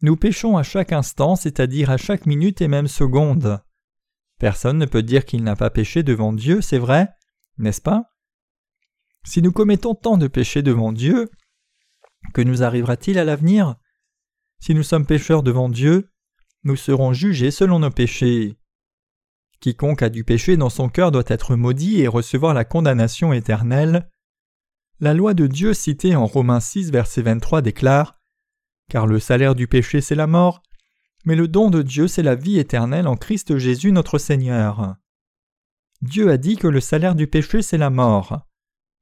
Nous 0.00 0.14
péchons 0.14 0.56
à 0.56 0.62
chaque 0.62 0.92
instant, 0.92 1.34
c'est-à-dire 1.34 1.90
à 1.90 1.96
chaque 1.96 2.26
minute 2.26 2.60
et 2.60 2.68
même 2.68 2.86
seconde. 2.86 3.60
Personne 4.38 4.78
ne 4.78 4.86
peut 4.86 5.02
dire 5.02 5.24
qu'il 5.24 5.42
n'a 5.42 5.56
pas 5.56 5.70
péché 5.70 6.04
devant 6.04 6.32
Dieu, 6.32 6.60
c'est 6.60 6.78
vrai, 6.78 7.08
n'est-ce 7.58 7.80
pas? 7.80 8.13
Si 9.24 9.40
nous 9.40 9.52
commettons 9.52 9.94
tant 9.94 10.18
de 10.18 10.28
péchés 10.28 10.62
devant 10.62 10.92
Dieu, 10.92 11.30
que 12.34 12.42
nous 12.42 12.62
arrivera-t-il 12.62 13.18
à 13.18 13.24
l'avenir? 13.24 13.76
Si 14.60 14.74
nous 14.74 14.82
sommes 14.82 15.06
pécheurs 15.06 15.42
devant 15.42 15.68
Dieu, 15.68 16.10
nous 16.62 16.76
serons 16.76 17.12
jugés 17.12 17.50
selon 17.50 17.78
nos 17.78 17.90
péchés. 17.90 18.56
Quiconque 19.60 20.02
a 20.02 20.10
du 20.10 20.24
péché 20.24 20.56
dans 20.56 20.70
son 20.70 20.88
cœur 20.88 21.10
doit 21.10 21.24
être 21.26 21.56
maudit 21.56 22.00
et 22.00 22.08
recevoir 22.08 22.52
la 22.52 22.64
condamnation 22.64 23.32
éternelle. 23.32 24.10
La 25.00 25.14
loi 25.14 25.34
de 25.34 25.46
Dieu 25.46 25.72
citée 25.74 26.14
en 26.14 26.26
Romains 26.26 26.60
6 26.60 26.90
verset 26.90 27.22
23 27.22 27.62
déclare 27.62 28.20
Car 28.90 29.06
le 29.06 29.18
salaire 29.20 29.54
du 29.54 29.66
péché 29.68 30.00
c'est 30.00 30.14
la 30.14 30.26
mort, 30.26 30.62
mais 31.24 31.34
le 31.34 31.48
don 31.48 31.70
de 31.70 31.82
Dieu 31.82 32.08
c'est 32.08 32.22
la 32.22 32.34
vie 32.34 32.58
éternelle 32.58 33.08
en 33.08 33.16
Christ 33.16 33.56
Jésus 33.56 33.90
notre 33.90 34.18
Seigneur. 34.18 34.96
Dieu 36.02 36.30
a 36.30 36.36
dit 36.36 36.56
que 36.56 36.68
le 36.68 36.80
salaire 36.80 37.14
du 37.14 37.26
péché 37.26 37.62
c'est 37.62 37.78
la 37.78 37.90
mort, 37.90 38.46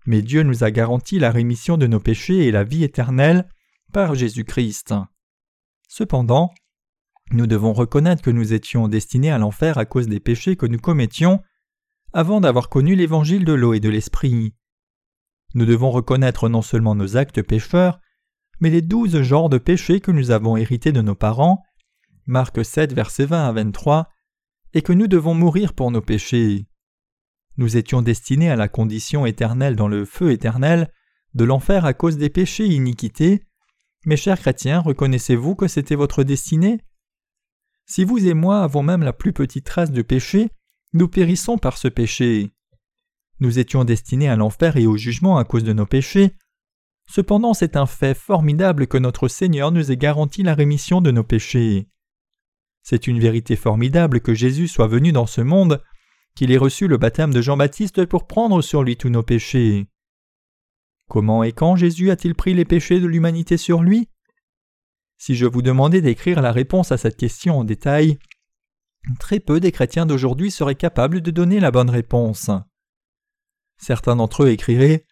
mais 0.07 0.23
Dieu 0.23 0.43
nous 0.43 0.65
a 0.65 0.71
garanti 0.71 1.19
la 1.19 1.31
rémission 1.31 1.77
de 1.77 1.87
nos 1.87 2.01
péchés 2.01 2.47
et 2.47 2.51
la 2.51 2.65
vie 2.65 2.85
éternelle 2.85 3.49
par 3.93 4.15
Jésus-Christ. 4.15 4.95
Cependant, 5.89 6.53
nous 7.31 7.47
devons 7.47 7.73
reconnaître 7.73 8.23
que 8.23 8.31
nous 8.31 8.53
étions 8.53 8.89
destinés 8.89 9.31
à 9.31 9.39
l'enfer 9.39 9.79
à 9.79 9.85
cause 9.85 10.09
des 10.09 10.21
péchés 10.21 10.57
que 10.57 10.67
nous 10.67 10.79
commettions 10.79 11.41
avant 12.13 12.41
d'avoir 12.41 12.69
connu 12.69 12.95
l'évangile 12.95 13.45
de 13.45 13.53
l'eau 13.53 13.75
et 13.75 13.81
de 13.81 13.89
l'esprit. 13.89 14.55
Nous 15.55 15.67
devons 15.67 15.91
reconnaître 15.91 16.49
non 16.49 16.63
seulement 16.63 16.95
nos 16.95 17.17
actes 17.17 17.43
pécheurs, 17.43 18.01
mais 18.61 18.71
les 18.71 18.83
douze 18.83 19.23
genres 19.23 19.49
de 19.49 19.59
péchés 19.59 20.01
que 20.01 20.11
nous 20.11 20.31
avons 20.31 20.57
hérités 20.57 20.93
de 20.93 21.03
nos 21.03 21.15
parents, 21.15 21.63
Marc 22.27 22.65
7, 22.65 22.93
versets 22.93 23.27
20 23.27 23.49
à 23.49 23.53
23, 23.53 24.09
et 24.75 24.83
que 24.83 24.93
nous 24.93 25.09
devons 25.09 25.35
mourir 25.35 25.75
pour 25.75 25.91
nos 25.91 26.01
péchés. 26.01 26.67
Nous 27.57 27.77
étions 27.77 28.03
destinés 28.03 28.51
à 28.51 28.57
la 28.57 28.69
condition 28.69 29.27
éternelle 29.27 29.77
dans 29.77 29.89
le 29.89 30.05
feu 30.05 30.33
éternel 30.33 30.93
de 31.35 31.45
l'enfer 31.45 31.85
à 31.85 31.95
cause 31.95 32.17
des 32.17 32.31
péchés 32.31 32.67
et 32.67 32.75
iniquités. 32.75 33.43
Mes 34.07 34.17
chers 34.17 34.39
chrétiens, 34.39 34.81
reconnaissez-vous 34.81 35.55
que 35.55 35.69
c'était 35.69 35.95
votre 35.95 36.25
destinée? 36.25 36.81
Si 37.87 38.05
vous 38.05 38.27
et 38.27 38.35
moi 38.35 38.63
avons 38.63 38.83
même 38.83 39.03
la 39.03 39.13
plus 39.13 39.33
petite 39.33 39.67
trace 39.67 39.93
de 39.93 40.03
péché, 40.03 40.49
nous 40.93 41.09
périssons 41.09 41.59
par 41.59 41.79
ce 41.79 41.89
péché. 41.89 42.53
Nous 43.41 43.59
étions 43.59 43.85
destinés 43.85 44.29
à 44.29 44.37
l'enfer 44.37 44.77
et 44.77 44.87
au 44.87 44.97
jugement 44.97 45.37
à 45.37 45.45
cause 45.45 45.65
de 45.65 45.73
nos 45.73 45.87
péchés. 45.87 46.37
Cependant, 47.09 47.55
c'est 47.55 47.77
un 47.77 47.87
fait 47.87 48.15
formidable 48.15 48.87
que 48.87 48.99
notre 48.99 49.29
Seigneur 49.29 49.73
nous 49.73 49.91
ait 49.91 49.97
garanti 49.97 50.43
la 50.43 50.55
rémission 50.55 51.01
de 51.01 51.11
nos 51.11 51.25
péchés. 51.25 51.89
C'est 52.83 53.07
une 53.07 53.21
vérité 53.21 53.57
formidable 53.57 54.21
que 54.21 54.35
Jésus 54.35 54.69
soit 54.69 54.87
venu 54.87 55.13
dans 55.13 55.27
ce 55.27 55.41
monde, 55.41 55.83
qu'il 56.35 56.51
ait 56.51 56.59
reçu 56.59 56.89
le 56.89 56.97
baptême 56.97 57.33
de 57.33 57.43
Jean-Baptiste 57.43 58.07
pour 58.07 58.27
prendre 58.27 58.63
sur 58.63 58.83
lui 58.83 58.97
tous 58.97 59.11
nos 59.11 59.23
péchés. 59.23 59.87
Comment 61.09 61.43
et 61.43 61.53
quand 61.53 61.77
Jésus 61.77 62.11
a-t-il 62.11 62.35
pris 62.35 62.55
les 62.55 62.65
péchés 62.65 63.01
de 63.01 63.07
l'humanité 63.07 63.57
sur 63.57 63.83
lui? 63.83 64.09
Si 65.19 65.35
je 65.35 65.47
vous 65.47 65.63
demandais 65.63 66.01
d'écrire 66.01 66.41
la 66.41 66.53
réponse 66.53 66.91
à 66.91 66.97
cette 66.97 67.17
question 67.17 67.59
en 67.59 67.65
détail, 67.65 68.19
très 69.19 69.41
peu 69.41 69.61
des 69.61 69.73
chrétiens 69.73 70.07
d'aujourd'hui 70.07 70.51
seraient 70.51 70.75
capables 70.75 71.21
de 71.21 71.31
donner 71.31 71.61
la 71.61 71.71
bonne 71.71 71.91
réponse. 71.91 72.51
Certains 73.77 74.17
d'entre 74.17 74.45
eux 74.45 74.51
écriraient 74.51 75.05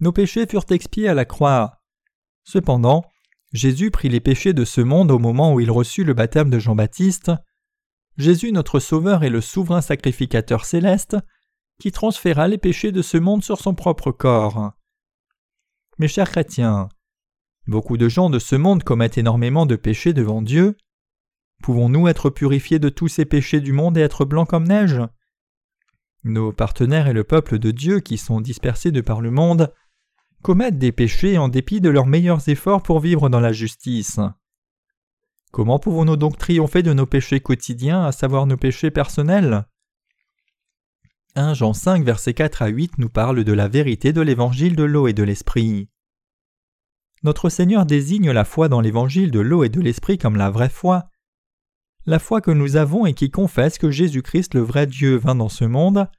Nos 0.00 0.12
péchés 0.12 0.46
furent 0.46 0.66
expiés 0.70 1.08
à 1.08 1.14
la 1.14 1.24
croix. 1.24 1.82
Cependant, 2.42 3.04
Jésus 3.52 3.90
prit 3.90 4.08
les 4.08 4.20
péchés 4.20 4.52
de 4.52 4.64
ce 4.64 4.80
monde 4.80 5.10
au 5.10 5.18
moment 5.18 5.54
où 5.54 5.60
il 5.60 5.70
reçut 5.70 6.04
le 6.04 6.14
baptême 6.14 6.50
de 6.50 6.58
Jean-Baptiste. 6.58 7.30
Jésus, 8.16 8.52
notre 8.52 8.78
Sauveur, 8.78 9.24
est 9.24 9.30
le 9.30 9.40
souverain 9.40 9.80
sacrificateur 9.80 10.64
céleste 10.64 11.16
qui 11.80 11.90
transféra 11.90 12.46
les 12.46 12.58
péchés 12.58 12.92
de 12.92 13.02
ce 13.02 13.16
monde 13.16 13.42
sur 13.42 13.60
son 13.60 13.74
propre 13.74 14.12
corps. 14.12 14.72
Mes 15.98 16.08
chers 16.08 16.30
chrétiens, 16.30 16.88
beaucoup 17.66 17.96
de 17.96 18.08
gens 18.08 18.30
de 18.30 18.38
ce 18.38 18.56
monde 18.56 18.84
commettent 18.84 19.18
énormément 19.18 19.66
de 19.66 19.76
péchés 19.76 20.12
devant 20.12 20.42
Dieu. 20.42 20.76
Pouvons-nous 21.62 22.08
être 22.08 22.30
purifiés 22.30 22.78
de 22.78 22.88
tous 22.88 23.08
ces 23.08 23.24
péchés 23.24 23.60
du 23.60 23.72
monde 23.72 23.96
et 23.98 24.02
être 24.02 24.24
blancs 24.24 24.48
comme 24.48 24.68
neige? 24.68 25.00
Nos 26.22 26.52
partenaires 26.52 27.08
et 27.08 27.12
le 27.12 27.24
peuple 27.24 27.58
de 27.58 27.70
Dieu 27.70 28.00
qui 28.00 28.16
sont 28.16 28.40
dispersés 28.40 28.92
de 28.92 29.00
par 29.00 29.20
le 29.20 29.30
monde 29.30 29.72
commettent 30.42 30.78
des 30.78 30.92
péchés 30.92 31.38
en 31.38 31.48
dépit 31.48 31.80
de 31.80 31.90
leurs 31.90 32.06
meilleurs 32.06 32.48
efforts 32.48 32.82
pour 32.82 33.00
vivre 33.00 33.28
dans 33.28 33.40
la 33.40 33.52
justice. 33.52 34.20
Comment 35.54 35.78
pouvons-nous 35.78 36.16
donc 36.16 36.36
triompher 36.36 36.82
de 36.82 36.92
nos 36.92 37.06
péchés 37.06 37.38
quotidiens, 37.38 38.04
à 38.04 38.10
savoir 38.10 38.44
nos 38.44 38.56
péchés 38.56 38.90
personnels? 38.90 39.64
1 41.36 41.54
Jean 41.54 41.72
5 41.72 42.02
versets 42.04 42.34
4 42.34 42.62
à 42.62 42.66
8 42.66 42.98
nous 42.98 43.08
parle 43.08 43.44
de 43.44 43.52
la 43.52 43.68
vérité 43.68 44.12
de 44.12 44.20
l'évangile 44.20 44.74
de 44.74 44.82
l'eau 44.82 45.06
et 45.06 45.12
de 45.12 45.22
l'esprit. 45.22 45.90
Notre 47.22 47.50
Seigneur 47.50 47.86
désigne 47.86 48.32
la 48.32 48.44
foi 48.44 48.68
dans 48.68 48.80
l'évangile 48.80 49.30
de 49.30 49.38
l'eau 49.38 49.62
et 49.62 49.68
de 49.68 49.80
l'esprit 49.80 50.18
comme 50.18 50.34
la 50.34 50.50
vraie 50.50 50.68
foi, 50.68 51.08
la 52.04 52.18
foi 52.18 52.40
que 52.40 52.50
nous 52.50 52.74
avons 52.74 53.06
et 53.06 53.14
qui 53.14 53.30
confesse 53.30 53.78
que 53.78 53.92
Jésus-Christ 53.92 54.54
le 54.54 54.60
vrai 54.60 54.88
Dieu 54.88 55.14
vint 55.14 55.36
dans 55.36 55.48
ce 55.48 55.64
monde, 55.64 56.10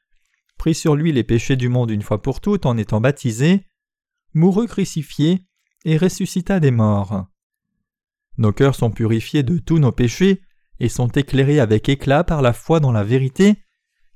prit 0.57 0.75
sur 0.75 0.95
lui 0.95 1.11
les 1.11 1.25
péchés 1.25 1.57
du 1.57 1.67
monde 1.67 1.91
une 1.91 2.03
fois 2.03 2.21
pour 2.21 2.39
toutes 2.39 2.65
en 2.65 2.77
étant 2.77 3.01
baptisé, 3.01 3.65
mourut 4.33 4.67
crucifié 4.67 5.45
et 5.83 5.97
ressuscita 5.97 6.61
des 6.61 6.71
morts. 6.71 7.27
Nos 8.37 8.51
cœurs 8.51 8.75
sont 8.75 8.91
purifiés 8.91 9.43
de 9.43 9.57
tous 9.57 9.79
nos 9.79 9.91
péchés 9.91 10.41
et 10.79 10.89
sont 10.89 11.07
éclairés 11.07 11.59
avec 11.59 11.87
éclat 11.89 12.23
par 12.23 12.41
la 12.41 12.53
foi 12.53 12.79
dans 12.79 12.91
la 12.91 13.03
vérité 13.03 13.55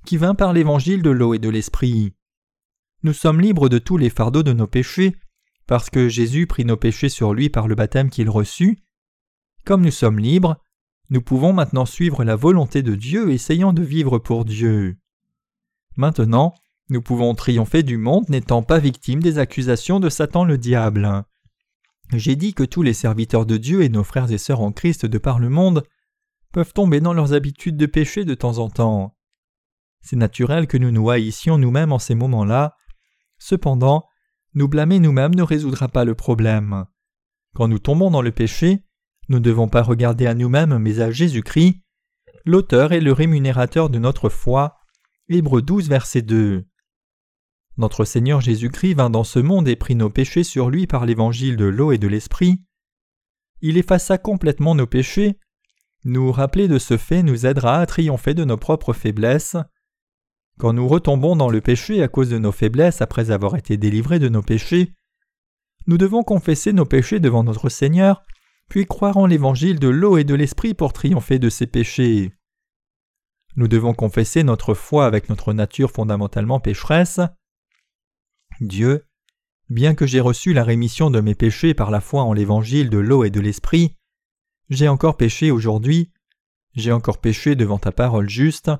qui 0.05 0.17
vint 0.17 0.35
par 0.35 0.53
l'évangile 0.53 1.01
de 1.01 1.09
l'eau 1.09 1.33
et 1.33 1.39
de 1.39 1.49
l'esprit. 1.49 2.13
Nous 3.03 3.13
sommes 3.13 3.39
libres 3.39 3.69
de 3.69 3.77
tous 3.77 3.97
les 3.97 4.09
fardeaux 4.09 4.43
de 4.43 4.53
nos 4.53 4.67
péchés 4.67 5.15
parce 5.67 5.89
que 5.89 6.09
Jésus 6.09 6.47
prit 6.47 6.65
nos 6.65 6.77
péchés 6.77 7.09
sur 7.09 7.33
lui 7.33 7.49
par 7.49 7.67
le 7.67 7.75
baptême 7.75 8.09
qu'il 8.09 8.29
reçut. 8.29 8.79
Comme 9.65 9.83
nous 9.83 9.91
sommes 9.91 10.19
libres, 10.19 10.57
nous 11.09 11.21
pouvons 11.21 11.53
maintenant 11.53 11.85
suivre 11.85 12.23
la 12.23 12.35
volonté 12.35 12.81
de 12.81 12.95
Dieu 12.95 13.31
essayant 13.31 13.71
de 13.71 13.83
vivre 13.83 14.19
pour 14.19 14.45
Dieu. 14.45 14.97
Maintenant, 15.95 16.55
nous 16.89 17.01
pouvons 17.01 17.35
triompher 17.35 17.83
du 17.83 17.97
monde 17.97 18.29
n'étant 18.29 18.63
pas 18.63 18.79
victimes 18.79 19.21
des 19.21 19.37
accusations 19.37 19.99
de 19.99 20.09
Satan 20.09 20.43
le 20.43 20.57
diable. 20.57 21.23
J'ai 22.13 22.35
dit 22.35 22.53
que 22.53 22.63
tous 22.63 22.81
les 22.81 22.93
serviteurs 22.93 23.45
de 23.45 23.57
Dieu 23.57 23.83
et 23.83 23.89
nos 23.89 24.03
frères 24.03 24.31
et 24.31 24.39
sœurs 24.39 24.61
en 24.61 24.71
Christ 24.71 25.05
de 25.05 25.17
par 25.19 25.39
le 25.39 25.49
monde 25.49 25.83
peuvent 26.51 26.73
tomber 26.73 26.99
dans 27.01 27.13
leurs 27.13 27.33
habitudes 27.33 27.77
de 27.77 27.85
péché 27.85 28.25
de 28.25 28.33
temps 28.33 28.57
en 28.57 28.69
temps. 28.69 29.15
C'est 30.01 30.15
naturel 30.15 30.65
que 30.65 30.77
nous 30.77 30.91
nous 30.91 31.09
haïssions 31.09 31.57
nous-mêmes 31.57 31.91
en 31.91 31.99
ces 31.99 32.15
moments-là. 32.15 32.75
Cependant, 33.37 34.07
nous 34.55 34.67
blâmer 34.67 34.99
nous-mêmes 34.99 35.35
ne 35.35 35.43
résoudra 35.43 35.87
pas 35.87 36.05
le 36.05 36.15
problème. 36.15 36.85
Quand 37.53 37.67
nous 37.67 37.79
tombons 37.79 38.09
dans 38.09 38.23
le 38.23 38.31
péché, 38.31 38.83
nous 39.27 39.37
ne 39.37 39.43
devons 39.43 39.67
pas 39.67 39.83
regarder 39.83 40.25
à 40.25 40.33
nous-mêmes 40.33 40.79
mais 40.79 41.01
à 41.01 41.11
Jésus-Christ, 41.11 41.83
l'auteur 42.45 42.91
et 42.91 43.01
le 43.01 43.13
rémunérateur 43.13 43.91
de 43.91 43.99
notre 43.99 44.29
foi. 44.29 44.77
Hébreux 45.27 45.61
12, 45.61 45.89
verset 45.89 46.23
2. 46.23 46.65
Notre 47.79 48.03
Seigneur 48.03 48.41
Jésus-Christ 48.41 48.95
vint 48.95 49.09
dans 49.09 49.23
ce 49.23 49.39
monde 49.39 49.69
et 49.69 49.77
prit 49.77 49.95
nos 49.95 50.09
péchés 50.09 50.43
sur 50.43 50.69
lui 50.69 50.85
par 50.85 51.05
l'évangile 51.05 51.55
de 51.55 51.63
l'eau 51.63 51.93
et 51.93 51.97
de 51.97 52.09
l'esprit. 52.09 52.61
Il 53.61 53.77
effaça 53.77 54.17
complètement 54.17 54.75
nos 54.75 54.85
péchés. 54.85 55.39
Nous 56.03 56.29
rappeler 56.33 56.67
de 56.67 56.77
ce 56.77 56.97
fait 56.97 57.23
nous 57.23 57.45
aidera 57.45 57.79
à 57.79 57.85
triompher 57.85 58.33
de 58.33 58.43
nos 58.43 58.57
propres 58.57 58.91
faiblesses. 58.91 59.55
Quand 60.57 60.73
nous 60.73 60.89
retombons 60.89 61.37
dans 61.37 61.49
le 61.49 61.61
péché 61.61 62.03
à 62.03 62.09
cause 62.09 62.29
de 62.29 62.37
nos 62.37 62.51
faiblesses 62.51 63.01
après 63.01 63.31
avoir 63.31 63.55
été 63.55 63.77
délivrés 63.77 64.19
de 64.19 64.27
nos 64.27 64.41
péchés, 64.41 64.91
nous 65.87 65.97
devons 65.97 66.23
confesser 66.23 66.73
nos 66.73 66.85
péchés 66.85 67.21
devant 67.21 67.45
notre 67.45 67.69
Seigneur, 67.69 68.25
puis 68.67 68.87
croire 68.87 69.15
en 69.15 69.25
l'évangile 69.25 69.79
de 69.79 69.87
l'eau 69.87 70.17
et 70.17 70.25
de 70.25 70.35
l'esprit 70.35 70.73
pour 70.73 70.91
triompher 70.91 71.39
de 71.39 71.47
ses 71.47 71.65
péchés. 71.65 72.33
Nous 73.55 73.69
devons 73.69 73.93
confesser 73.93 74.43
notre 74.43 74.73
foi 74.73 75.05
avec 75.05 75.29
notre 75.29 75.53
nature 75.53 75.91
fondamentalement 75.91 76.59
pécheresse. 76.59 77.21
Dieu, 78.61 79.05
bien 79.69 79.95
que 79.95 80.05
j'ai 80.05 80.19
reçu 80.19 80.53
la 80.53 80.63
rémission 80.63 81.09
de 81.09 81.21
mes 81.21 81.35
péchés 81.35 81.73
par 81.73 81.91
la 81.91 82.01
foi 82.01 82.23
en 82.23 82.33
l'évangile 82.33 82.89
de 82.89 82.97
l'eau 82.97 83.23
et 83.23 83.29
de 83.29 83.39
l'esprit, 83.39 83.95
j'ai 84.69 84.87
encore 84.87 85.17
péché 85.17 85.51
aujourd'hui, 85.51 86.11
j'ai 86.75 86.91
encore 86.91 87.19
péché 87.19 87.55
devant 87.55 87.79
ta 87.79 87.91
parole 87.91 88.29
juste. 88.29 88.71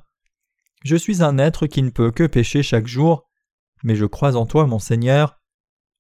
Je 0.84 0.96
suis 0.96 1.24
un 1.24 1.38
être 1.38 1.68
qui 1.68 1.82
ne 1.82 1.90
peut 1.90 2.12
que 2.12 2.28
pécher 2.28 2.64
chaque 2.64 2.88
jour, 2.88 3.28
mais 3.84 3.96
je 3.96 4.06
crois 4.06 4.36
en 4.36 4.46
toi, 4.46 4.68
mon 4.68 4.80
Seigneur. 4.80 5.40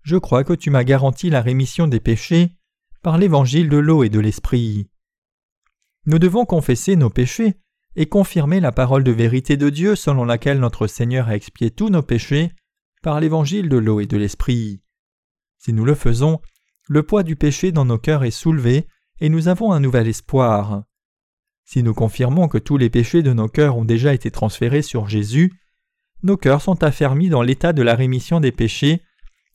Je 0.03 0.17
crois 0.17 0.43
que 0.43 0.53
tu 0.53 0.69
m'as 0.69 0.83
garanti 0.83 1.29
la 1.29 1.41
rémission 1.41 1.87
des 1.87 1.99
péchés 1.99 2.55
par 3.01 3.17
l'évangile 3.17 3.69
de 3.69 3.77
l'eau 3.77 4.03
et 4.03 4.09
de 4.09 4.19
l'esprit. 4.19 4.89
Nous 6.05 6.19
devons 6.19 6.45
confesser 6.45 6.95
nos 6.95 7.09
péchés 7.09 7.55
et 7.95 8.07
confirmer 8.07 8.59
la 8.59 8.71
parole 8.71 9.03
de 9.03 9.11
vérité 9.11 9.57
de 9.57 9.69
Dieu 9.69 9.95
selon 9.95 10.25
laquelle 10.25 10.59
notre 10.59 10.87
Seigneur 10.87 11.27
a 11.27 11.35
expié 11.35 11.71
tous 11.71 11.89
nos 11.89 12.03
péchés 12.03 12.51
par 13.01 13.19
l'évangile 13.19 13.69
de 13.69 13.77
l'eau 13.77 13.99
et 13.99 14.05
de 14.05 14.17
l'esprit. 14.17 14.81
Si 15.57 15.73
nous 15.73 15.85
le 15.85 15.95
faisons, 15.95 16.39
le 16.87 17.03
poids 17.03 17.23
du 17.23 17.35
péché 17.35 17.71
dans 17.71 17.85
nos 17.85 17.97
cœurs 17.97 18.23
est 18.23 18.31
soulevé 18.31 18.87
et 19.19 19.29
nous 19.29 19.47
avons 19.47 19.71
un 19.71 19.79
nouvel 19.79 20.07
espoir. 20.07 20.83
Si 21.65 21.83
nous 21.83 21.93
confirmons 21.93 22.47
que 22.47 22.57
tous 22.57 22.77
les 22.77 22.89
péchés 22.89 23.21
de 23.21 23.33
nos 23.33 23.47
cœurs 23.47 23.77
ont 23.77 23.85
déjà 23.85 24.13
été 24.13 24.31
transférés 24.31 24.81
sur 24.81 25.07
Jésus, 25.07 25.53
nos 26.23 26.35
cœurs 26.35 26.61
sont 26.61 26.83
affermis 26.83 27.29
dans 27.29 27.43
l'état 27.43 27.73
de 27.73 27.81
la 27.81 27.95
rémission 27.95 28.39
des 28.39 28.51
péchés, 28.51 29.03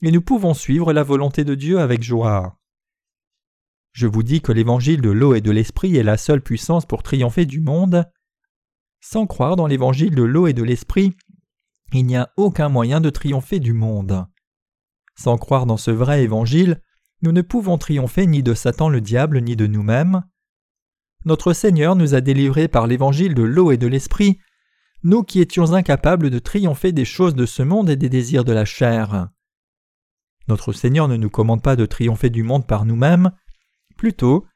et 0.00 0.10
nous 0.10 0.22
pouvons 0.22 0.54
suivre 0.54 0.92
la 0.92 1.02
volonté 1.02 1.44
de 1.44 1.54
Dieu 1.54 1.78
avec 1.80 2.02
joie. 2.02 2.58
Je 3.92 4.06
vous 4.06 4.22
dis 4.22 4.40
que 4.40 4.52
l'évangile 4.52 5.00
de 5.00 5.10
l'eau 5.10 5.34
et 5.34 5.40
de 5.40 5.50
l'esprit 5.50 5.96
est 5.96 6.02
la 6.02 6.16
seule 6.16 6.40
puissance 6.40 6.86
pour 6.86 7.02
triompher 7.02 7.46
du 7.46 7.60
monde. 7.60 8.04
Sans 9.00 9.26
croire 9.26 9.56
dans 9.56 9.66
l'évangile 9.66 10.14
de 10.14 10.22
l'eau 10.22 10.46
et 10.46 10.52
de 10.52 10.62
l'esprit, 10.62 11.14
il 12.00 12.06
n'y 12.06 12.16
a 12.16 12.32
aucun 12.36 12.68
moyen 12.68 13.00
de 13.00 13.10
triompher 13.10 13.60
du 13.60 13.72
monde. 13.72 14.26
Sans 15.16 15.38
croire 15.38 15.66
dans 15.66 15.76
ce 15.76 15.90
vrai 15.90 16.22
évangile, 16.22 16.82
nous 17.22 17.32
ne 17.32 17.42
pouvons 17.42 17.78
triompher 17.78 18.26
ni 18.26 18.42
de 18.42 18.54
Satan 18.54 18.88
le 18.88 19.00
diable 19.00 19.40
ni 19.40 19.56
de 19.56 19.66
nous-mêmes. 19.66 20.24
Notre 21.24 21.52
Seigneur 21.52 21.96
nous 21.96 22.14
a 22.14 22.20
délivrés 22.20 22.68
par 22.68 22.86
l'évangile 22.86 23.34
de 23.34 23.42
l'eau 23.42 23.70
et 23.70 23.76
de 23.76 23.86
l'esprit, 23.86 24.38
nous 25.02 25.22
qui 25.22 25.40
étions 25.40 25.72
incapables 25.72 26.30
de 26.30 26.38
triompher 26.38 26.92
des 26.92 27.04
choses 27.04 27.34
de 27.34 27.46
ce 27.46 27.62
monde 27.62 27.88
et 27.88 27.96
des 27.96 28.08
désirs 28.08 28.44
de 28.44 28.52
la 28.52 28.64
chair. 28.64 29.28
Notre 30.48 30.72
Seigneur 30.72 31.08
ne 31.08 31.16
nous 31.16 31.30
commande 31.30 31.62
pas 31.62 31.76
de 31.76 31.86
triompher 31.86 32.28
du 32.28 32.42
monde 32.42 32.66
par 32.66 32.84
nous-mêmes, 32.84 33.30
plutôt, 33.96 34.46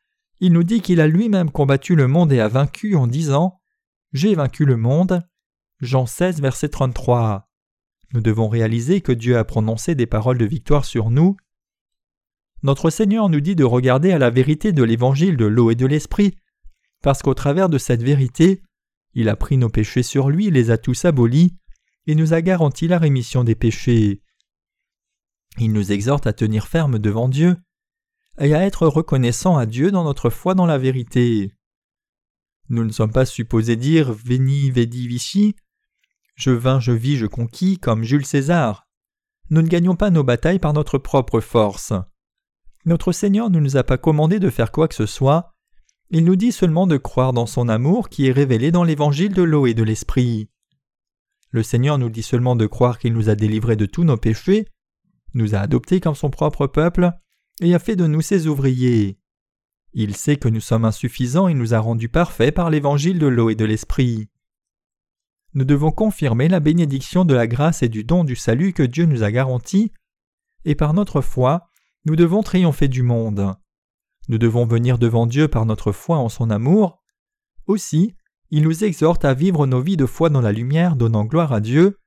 il 0.40 0.52
nous 0.52 0.62
dit 0.62 0.82
qu'il 0.82 1.00
a 1.00 1.06
lui-même 1.06 1.50
combattu 1.50 1.96
le 1.96 2.06
monde 2.06 2.32
et 2.32 2.40
a 2.40 2.48
vaincu 2.48 2.96
en 2.96 3.06
disant 3.06 3.60
J'ai 4.12 4.34
vaincu 4.34 4.64
le 4.64 4.76
monde. 4.76 5.22
Jean 5.80 6.06
16, 6.06 6.40
verset 6.40 6.70
33. 6.70 7.48
Nous 8.12 8.20
devons 8.20 8.48
réaliser 8.48 9.00
que 9.00 9.12
Dieu 9.12 9.38
a 9.38 9.44
prononcé 9.44 9.94
des 9.94 10.06
paroles 10.06 10.38
de 10.38 10.44
victoire 10.44 10.84
sur 10.84 11.10
nous. 11.10 11.36
Notre 12.64 12.90
Seigneur 12.90 13.28
nous 13.28 13.40
dit 13.40 13.54
de 13.54 13.62
regarder 13.62 14.10
à 14.10 14.18
la 14.18 14.30
vérité 14.30 14.72
de 14.72 14.82
l'évangile 14.82 15.36
de 15.36 15.44
l'eau 15.44 15.70
et 15.70 15.76
de 15.76 15.86
l'esprit, 15.86 16.36
parce 17.00 17.22
qu'au 17.22 17.34
travers 17.34 17.68
de 17.68 17.78
cette 17.78 18.02
vérité, 18.02 18.60
il 19.14 19.28
a 19.28 19.36
pris 19.36 19.56
nos 19.56 19.68
péchés 19.68 20.02
sur 20.02 20.30
lui, 20.30 20.50
les 20.50 20.70
a 20.72 20.78
tous 20.78 21.04
abolis, 21.04 21.54
et 22.06 22.16
nous 22.16 22.34
a 22.34 22.42
garanti 22.42 22.88
la 22.88 22.98
rémission 22.98 23.44
des 23.44 23.54
péchés. 23.54 24.20
Il 25.58 25.72
nous 25.72 25.92
exhorte 25.92 26.26
à 26.26 26.32
tenir 26.32 26.66
ferme 26.66 26.98
devant 26.98 27.28
Dieu 27.28 27.56
et 28.40 28.52
à 28.54 28.64
être 28.64 28.88
reconnaissant 28.88 29.56
à 29.56 29.66
Dieu 29.66 29.92
dans 29.92 30.04
notre 30.04 30.30
foi 30.30 30.54
dans 30.54 30.66
la 30.66 30.78
vérité. 30.78 31.52
Nous 32.68 32.84
ne 32.84 32.92
sommes 32.92 33.12
pas 33.12 33.26
supposés 33.26 33.76
dire 33.76 34.12
Veni, 34.12 34.70
vedi, 34.70 35.06
vici, 35.06 35.54
je 36.38 36.52
vins, 36.52 36.78
je 36.78 36.92
vis, 36.92 37.16
je 37.16 37.26
conquis, 37.26 37.78
comme 37.78 38.04
Jules 38.04 38.24
César. 38.24 38.86
Nous 39.50 39.60
ne 39.60 39.66
gagnons 39.66 39.96
pas 39.96 40.10
nos 40.10 40.22
batailles 40.22 40.60
par 40.60 40.72
notre 40.72 40.96
propre 40.96 41.40
force. 41.40 41.92
Notre 42.84 43.10
Seigneur 43.10 43.50
ne 43.50 43.58
nous 43.58 43.76
a 43.76 43.82
pas 43.82 43.98
commandé 43.98 44.38
de 44.38 44.48
faire 44.48 44.70
quoi 44.70 44.86
que 44.86 44.94
ce 44.94 45.04
soit, 45.04 45.52
il 46.10 46.24
nous 46.24 46.36
dit 46.36 46.52
seulement 46.52 46.86
de 46.86 46.96
croire 46.96 47.32
dans 47.32 47.46
son 47.46 47.68
amour 47.68 48.08
qui 48.08 48.28
est 48.28 48.32
révélé 48.32 48.70
dans 48.70 48.84
l'évangile 48.84 49.34
de 49.34 49.42
l'eau 49.42 49.66
et 49.66 49.74
de 49.74 49.82
l'esprit. 49.82 50.48
Le 51.50 51.64
Seigneur 51.64 51.98
nous 51.98 52.08
dit 52.08 52.22
seulement 52.22 52.54
de 52.54 52.66
croire 52.66 52.98
qu'il 52.98 53.14
nous 53.14 53.28
a 53.28 53.34
délivrés 53.34 53.76
de 53.76 53.86
tous 53.86 54.04
nos 54.04 54.16
péchés, 54.16 54.68
nous 55.34 55.56
a 55.56 55.58
adoptés 55.58 56.00
comme 56.00 56.14
son 56.14 56.30
propre 56.30 56.68
peuple, 56.68 57.10
et 57.60 57.74
a 57.74 57.80
fait 57.80 57.96
de 57.96 58.06
nous 58.06 58.20
ses 58.20 58.46
ouvriers. 58.46 59.18
Il 59.92 60.14
sait 60.14 60.36
que 60.36 60.48
nous 60.48 60.60
sommes 60.60 60.84
insuffisants 60.84 61.48
et 61.48 61.54
nous 61.54 61.74
a 61.74 61.80
rendus 61.80 62.08
parfaits 62.08 62.54
par 62.54 62.70
l'évangile 62.70 63.18
de 63.18 63.26
l'eau 63.26 63.50
et 63.50 63.56
de 63.56 63.64
l'esprit. 63.64 64.28
Nous 65.54 65.64
devons 65.64 65.90
confirmer 65.90 66.48
la 66.48 66.60
bénédiction 66.60 67.24
de 67.24 67.34
la 67.34 67.46
grâce 67.46 67.82
et 67.82 67.88
du 67.88 68.04
don 68.04 68.24
du 68.24 68.36
salut 68.36 68.72
que 68.72 68.82
Dieu 68.82 69.06
nous 69.06 69.22
a 69.22 69.30
garanti, 69.30 69.92
et 70.64 70.74
par 70.74 70.94
notre 70.94 71.20
foi, 71.20 71.68
nous 72.04 72.16
devons 72.16 72.42
triompher 72.42 72.88
du 72.88 73.02
monde. 73.02 73.54
Nous 74.28 74.38
devons 74.38 74.66
venir 74.66 74.98
devant 74.98 75.26
Dieu 75.26 75.48
par 75.48 75.64
notre 75.64 75.92
foi 75.92 76.18
en 76.18 76.28
son 76.28 76.50
amour. 76.50 77.02
Aussi, 77.66 78.14
il 78.50 78.62
nous 78.62 78.84
exhorte 78.84 79.24
à 79.24 79.34
vivre 79.34 79.66
nos 79.66 79.80
vies 79.80 79.96
de 79.96 80.06
foi 80.06 80.28
dans 80.30 80.40
la 80.40 80.52
lumière, 80.52 80.96
donnant 80.96 81.24
gloire 81.24 81.52
à 81.52 81.60
Dieu. 81.60 81.98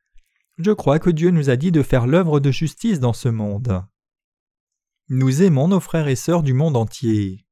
Je 0.58 0.71
crois 0.71 0.99
que 0.99 1.10
Dieu 1.10 1.32
nous 1.32 1.49
a 1.49 1.56
dit 1.56 1.71
de 1.71 1.82
faire 1.82 2.06
l'œuvre 2.08 2.39
de 2.39 2.51
justice 2.51 2.99
dans 2.99 3.13
ce 3.13 3.30
monde. 3.30 3.84
Nous 5.10 5.41
aimons 5.41 5.67
nos 5.67 5.80
frères 5.80 6.08
et 6.08 6.15
sœurs 6.15 6.43
du 6.43 6.54
monde 6.54 6.77
entier. 6.77 7.45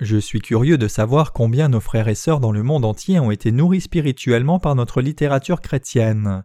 Je 0.00 0.16
suis 0.16 0.40
curieux 0.40 0.76
de 0.76 0.88
savoir 0.88 1.32
combien 1.32 1.68
nos 1.68 1.80
frères 1.80 2.08
et 2.08 2.16
sœurs 2.16 2.40
dans 2.40 2.50
le 2.50 2.64
monde 2.64 2.84
entier 2.84 3.20
ont 3.20 3.30
été 3.30 3.52
nourris 3.52 3.82
spirituellement 3.82 4.58
par 4.58 4.74
notre 4.74 5.00
littérature 5.00 5.60
chrétienne. 5.60 6.44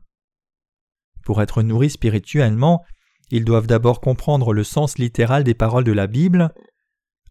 Pour 1.23 1.41
être 1.41 1.63
nourris 1.63 1.89
spirituellement, 1.89 2.83
ils 3.31 3.45
doivent 3.45 3.67
d'abord 3.67 4.01
comprendre 4.01 4.53
le 4.53 4.63
sens 4.63 4.97
littéral 4.97 5.43
des 5.43 5.55
paroles 5.55 5.83
de 5.83 5.91
la 5.91 6.07
Bible, 6.07 6.53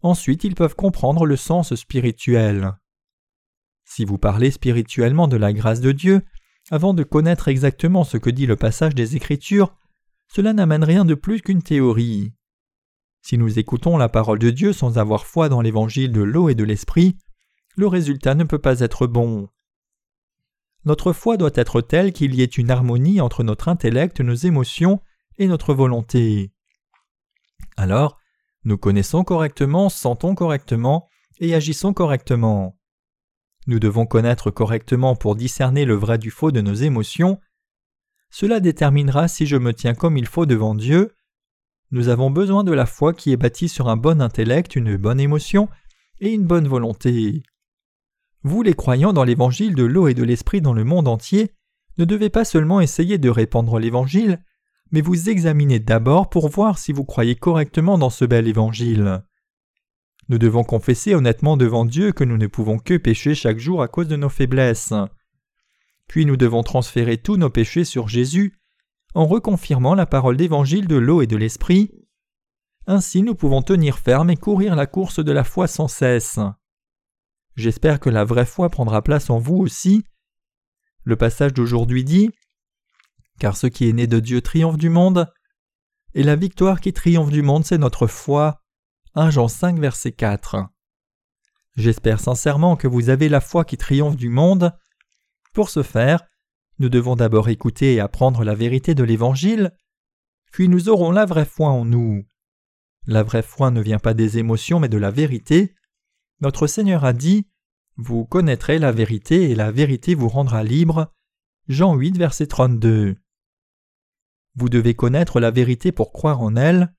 ensuite 0.01 0.43
ils 0.43 0.55
peuvent 0.55 0.75
comprendre 0.75 1.25
le 1.25 1.37
sens 1.37 1.73
spirituel. 1.75 2.73
Si 3.85 4.05
vous 4.05 4.17
parlez 4.17 4.51
spirituellement 4.51 5.27
de 5.27 5.37
la 5.37 5.53
grâce 5.53 5.81
de 5.81 5.91
Dieu, 5.91 6.21
avant 6.69 6.93
de 6.93 7.03
connaître 7.03 7.47
exactement 7.47 8.03
ce 8.03 8.17
que 8.17 8.29
dit 8.29 8.45
le 8.45 8.55
passage 8.55 8.93
des 8.93 9.15
Écritures, 9.15 9.75
cela 10.27 10.53
n'amène 10.53 10.83
rien 10.83 11.05
de 11.05 11.15
plus 11.15 11.41
qu'une 11.41 11.63
théorie. 11.63 12.33
Si 13.21 13.37
nous 13.37 13.59
écoutons 13.59 13.97
la 13.97 14.09
parole 14.09 14.39
de 14.39 14.49
Dieu 14.49 14.73
sans 14.73 14.97
avoir 14.97 15.25
foi 15.25 15.49
dans 15.49 15.61
l'évangile 15.61 16.11
de 16.11 16.21
l'eau 16.21 16.49
et 16.49 16.55
de 16.55 16.63
l'esprit, 16.63 17.17
le 17.75 17.87
résultat 17.87 18.35
ne 18.35 18.43
peut 18.43 18.59
pas 18.59 18.79
être 18.79 19.07
bon. 19.07 19.49
Notre 20.85 21.13
foi 21.13 21.37
doit 21.37 21.51
être 21.55 21.81
telle 21.81 22.13
qu'il 22.13 22.33
y 22.35 22.41
ait 22.41 22.45
une 22.45 22.71
harmonie 22.71 23.21
entre 23.21 23.43
notre 23.43 23.67
intellect, 23.67 24.21
nos 24.21 24.33
émotions 24.33 25.01
et 25.37 25.47
notre 25.47 25.73
volonté. 25.73 26.51
Alors, 27.77 28.17
nous 28.63 28.77
connaissons 28.77 29.23
correctement, 29.23 29.89
sentons 29.89 30.35
correctement 30.35 31.07
et 31.39 31.53
agissons 31.55 31.93
correctement. 31.93 32.77
Nous 33.67 33.79
devons 33.79 34.05
connaître 34.05 34.51
correctement 34.51 35.15
pour 35.15 35.35
discerner 35.35 35.85
le 35.85 35.95
vrai 35.95 36.17
du 36.17 36.31
faux 36.31 36.51
de 36.51 36.61
nos 36.61 36.73
émotions. 36.73 37.39
Cela 38.29 38.59
déterminera 38.59 39.27
si 39.27 39.45
je 39.45 39.57
me 39.57 39.73
tiens 39.73 39.93
comme 39.93 40.17
il 40.17 40.27
faut 40.27 40.45
devant 40.45 40.75
Dieu. 40.75 41.13
Nous 41.91 42.09
avons 42.09 42.29
besoin 42.29 42.63
de 42.63 42.71
la 42.71 42.85
foi 42.85 43.13
qui 43.13 43.31
est 43.31 43.37
bâtie 43.37 43.69
sur 43.69 43.89
un 43.89 43.97
bon 43.97 44.21
intellect, 44.21 44.75
une 44.75 44.95
bonne 44.97 45.19
émotion 45.19 45.69
et 46.19 46.31
une 46.31 46.45
bonne 46.45 46.67
volonté. 46.67 47.43
Vous 48.43 48.61
les 48.61 48.73
croyants 48.73 49.13
dans 49.13 49.23
l'évangile 49.23 49.75
de 49.75 49.83
l'eau 49.83 50.07
et 50.07 50.13
de 50.13 50.23
l'esprit 50.23 50.61
dans 50.61 50.73
le 50.73 50.83
monde 50.83 51.07
entier 51.07 51.51
ne 51.97 52.05
devez 52.05 52.29
pas 52.29 52.45
seulement 52.45 52.79
essayer 52.79 53.17
de 53.17 53.29
répandre 53.29 53.77
l'évangile, 53.77 54.41
mais 54.91 55.01
vous 55.01 55.29
examinez 55.29 55.79
d'abord 55.79 56.29
pour 56.29 56.47
voir 56.47 56.77
si 56.79 56.93
vous 56.93 57.03
croyez 57.03 57.35
correctement 57.35 57.97
dans 57.97 58.09
ce 58.09 58.23
bel 58.23 58.47
évangile. 58.47 59.21
Nous 60.29 60.37
devons 60.37 60.63
confesser 60.63 61.13
honnêtement 61.13 61.57
devant 61.57 61.83
Dieu 61.83 62.13
que 62.13 62.23
nous 62.23 62.37
ne 62.37 62.47
pouvons 62.47 62.79
que 62.79 62.95
pécher 62.95 63.35
chaque 63.35 63.59
jour 63.59 63.81
à 63.81 63.89
cause 63.89 64.07
de 64.07 64.15
nos 64.15 64.29
faiblesses. 64.29 64.93
Puis 66.07 66.25
nous 66.25 66.37
devons 66.37 66.63
transférer 66.63 67.17
tous 67.17 67.35
nos 67.35 67.49
péchés 67.49 67.83
sur 67.83 68.07
Jésus 68.07 68.57
en 69.13 69.25
reconfirmant 69.25 69.95
la 69.95 70.05
parole 70.05 70.37
d'évangile 70.37 70.87
de 70.87 70.95
l'eau 70.95 71.21
et 71.21 71.27
de 71.27 71.37
l'esprit. 71.37 71.91
Ainsi 72.87 73.21
nous 73.21 73.35
pouvons 73.35 73.61
tenir 73.61 73.99
ferme 73.99 74.29
et 74.29 74.37
courir 74.37 74.75
la 74.75 74.87
course 74.87 75.23
de 75.23 75.31
la 75.31 75.43
foi 75.43 75.67
sans 75.67 75.87
cesse. 75.87 76.39
J'espère 77.55 77.99
que 77.99 78.09
la 78.09 78.23
vraie 78.23 78.45
foi 78.45 78.69
prendra 78.69 79.01
place 79.01 79.29
en 79.29 79.39
vous 79.39 79.57
aussi. 79.57 80.03
Le 81.03 81.15
passage 81.15 81.53
d'aujourd'hui 81.53 82.03
dit 82.03 82.29
car 83.39 83.55
ce 83.55 83.67
qui 83.67 83.89
est 83.89 83.93
né 83.93 84.05
de 84.05 84.19
Dieu 84.19 84.41
triomphe 84.41 84.77
du 84.77 84.89
monde, 84.89 85.31
et 86.13 86.23
la 86.23 86.35
victoire 86.35 86.81
qui 86.81 86.93
triomphe 86.93 87.31
du 87.31 87.41
monde, 87.41 87.65
c'est 87.65 87.77
notre 87.77 88.05
foi. 88.05 88.61
1 89.15 89.31
Jean 89.31 89.47
5, 89.47 89.79
verset 89.79 90.11
4. 90.11 90.57
J'espère 91.75 92.19
sincèrement 92.19 92.75
que 92.75 92.87
vous 92.87 93.09
avez 93.09 93.29
la 93.29 93.41
foi 93.41 93.63
qui 93.63 93.77
triomphe 93.77 94.17
du 94.17 94.29
monde. 94.29 94.77
Pour 95.53 95.69
ce 95.69 95.81
faire, 95.81 96.23
nous 96.79 96.89
devons 96.89 97.15
d'abord 97.15 97.49
écouter 97.49 97.95
et 97.95 97.99
apprendre 97.99 98.43
la 98.43 98.55
vérité 98.55 98.95
de 98.95 99.03
l'Évangile. 99.03 99.73
puis 100.51 100.69
nous 100.69 100.89
aurons 100.89 101.11
la 101.11 101.25
vraie 101.25 101.45
foi 101.45 101.69
en 101.69 101.85
nous. 101.85 102.25
La 103.05 103.23
vraie 103.23 103.43
foi 103.43 103.69
ne 103.69 103.81
vient 103.81 103.99
pas 103.99 104.13
des 104.13 104.37
émotions 104.37 104.79
mais 104.79 104.89
de 104.89 104.97
la 104.97 105.11
vérité. 105.11 105.75
Notre 106.41 106.67
Seigneur 106.67 107.03
a 107.03 107.13
dit 107.13 107.47
Vous 107.97 108.25
connaîtrez 108.25 108.79
la 108.79 108.91
vérité 108.91 109.49
et 109.49 109.55
la 109.55 109.71
vérité 109.71 110.15
vous 110.15 110.29
rendra 110.29 110.63
libre. 110.63 111.13
Jean 111.67 111.95
8, 111.95 112.17
verset 112.17 112.47
32. 112.47 113.15
Vous 114.55 114.69
devez 114.69 114.95
connaître 114.95 115.39
la 115.39 115.51
vérité 115.51 115.91
pour 115.91 116.11
croire 116.11 116.41
en 116.41 116.55
elle. 116.55 116.93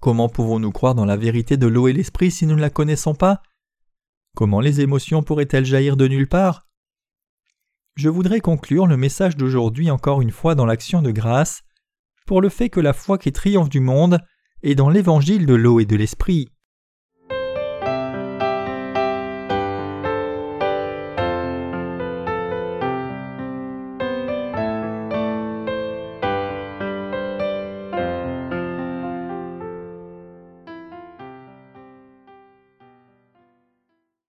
Comment 0.00 0.28
pouvons-nous 0.28 0.72
croire 0.72 0.94
dans 0.94 1.06
la 1.06 1.16
vérité 1.16 1.56
de 1.56 1.66
l'eau 1.66 1.88
et 1.88 1.92
l'esprit 1.92 2.30
si 2.30 2.46
nous 2.46 2.56
ne 2.56 2.60
la 2.60 2.70
connaissons 2.70 3.14
pas? 3.14 3.42
Comment 4.36 4.60
les 4.60 4.80
émotions 4.80 5.22
pourraient-elles 5.22 5.64
jaillir 5.64 5.96
de 5.96 6.06
nulle 6.06 6.28
part? 6.28 6.67
Je 7.98 8.08
voudrais 8.08 8.38
conclure 8.38 8.86
le 8.86 8.96
message 8.96 9.36
d'aujourd'hui 9.36 9.90
encore 9.90 10.22
une 10.22 10.30
fois 10.30 10.54
dans 10.54 10.66
l'action 10.66 11.02
de 11.02 11.10
grâce 11.10 11.62
pour 12.26 12.40
le 12.40 12.48
fait 12.48 12.68
que 12.68 12.78
la 12.78 12.92
foi 12.92 13.18
qui 13.18 13.32
triomphe 13.32 13.70
du 13.70 13.80
monde 13.80 14.20
est 14.62 14.76
dans 14.76 14.88
l'évangile 14.88 15.46
de 15.46 15.54
l'eau 15.54 15.80
et 15.80 15.84
de 15.84 15.96
l'esprit. 15.96 16.48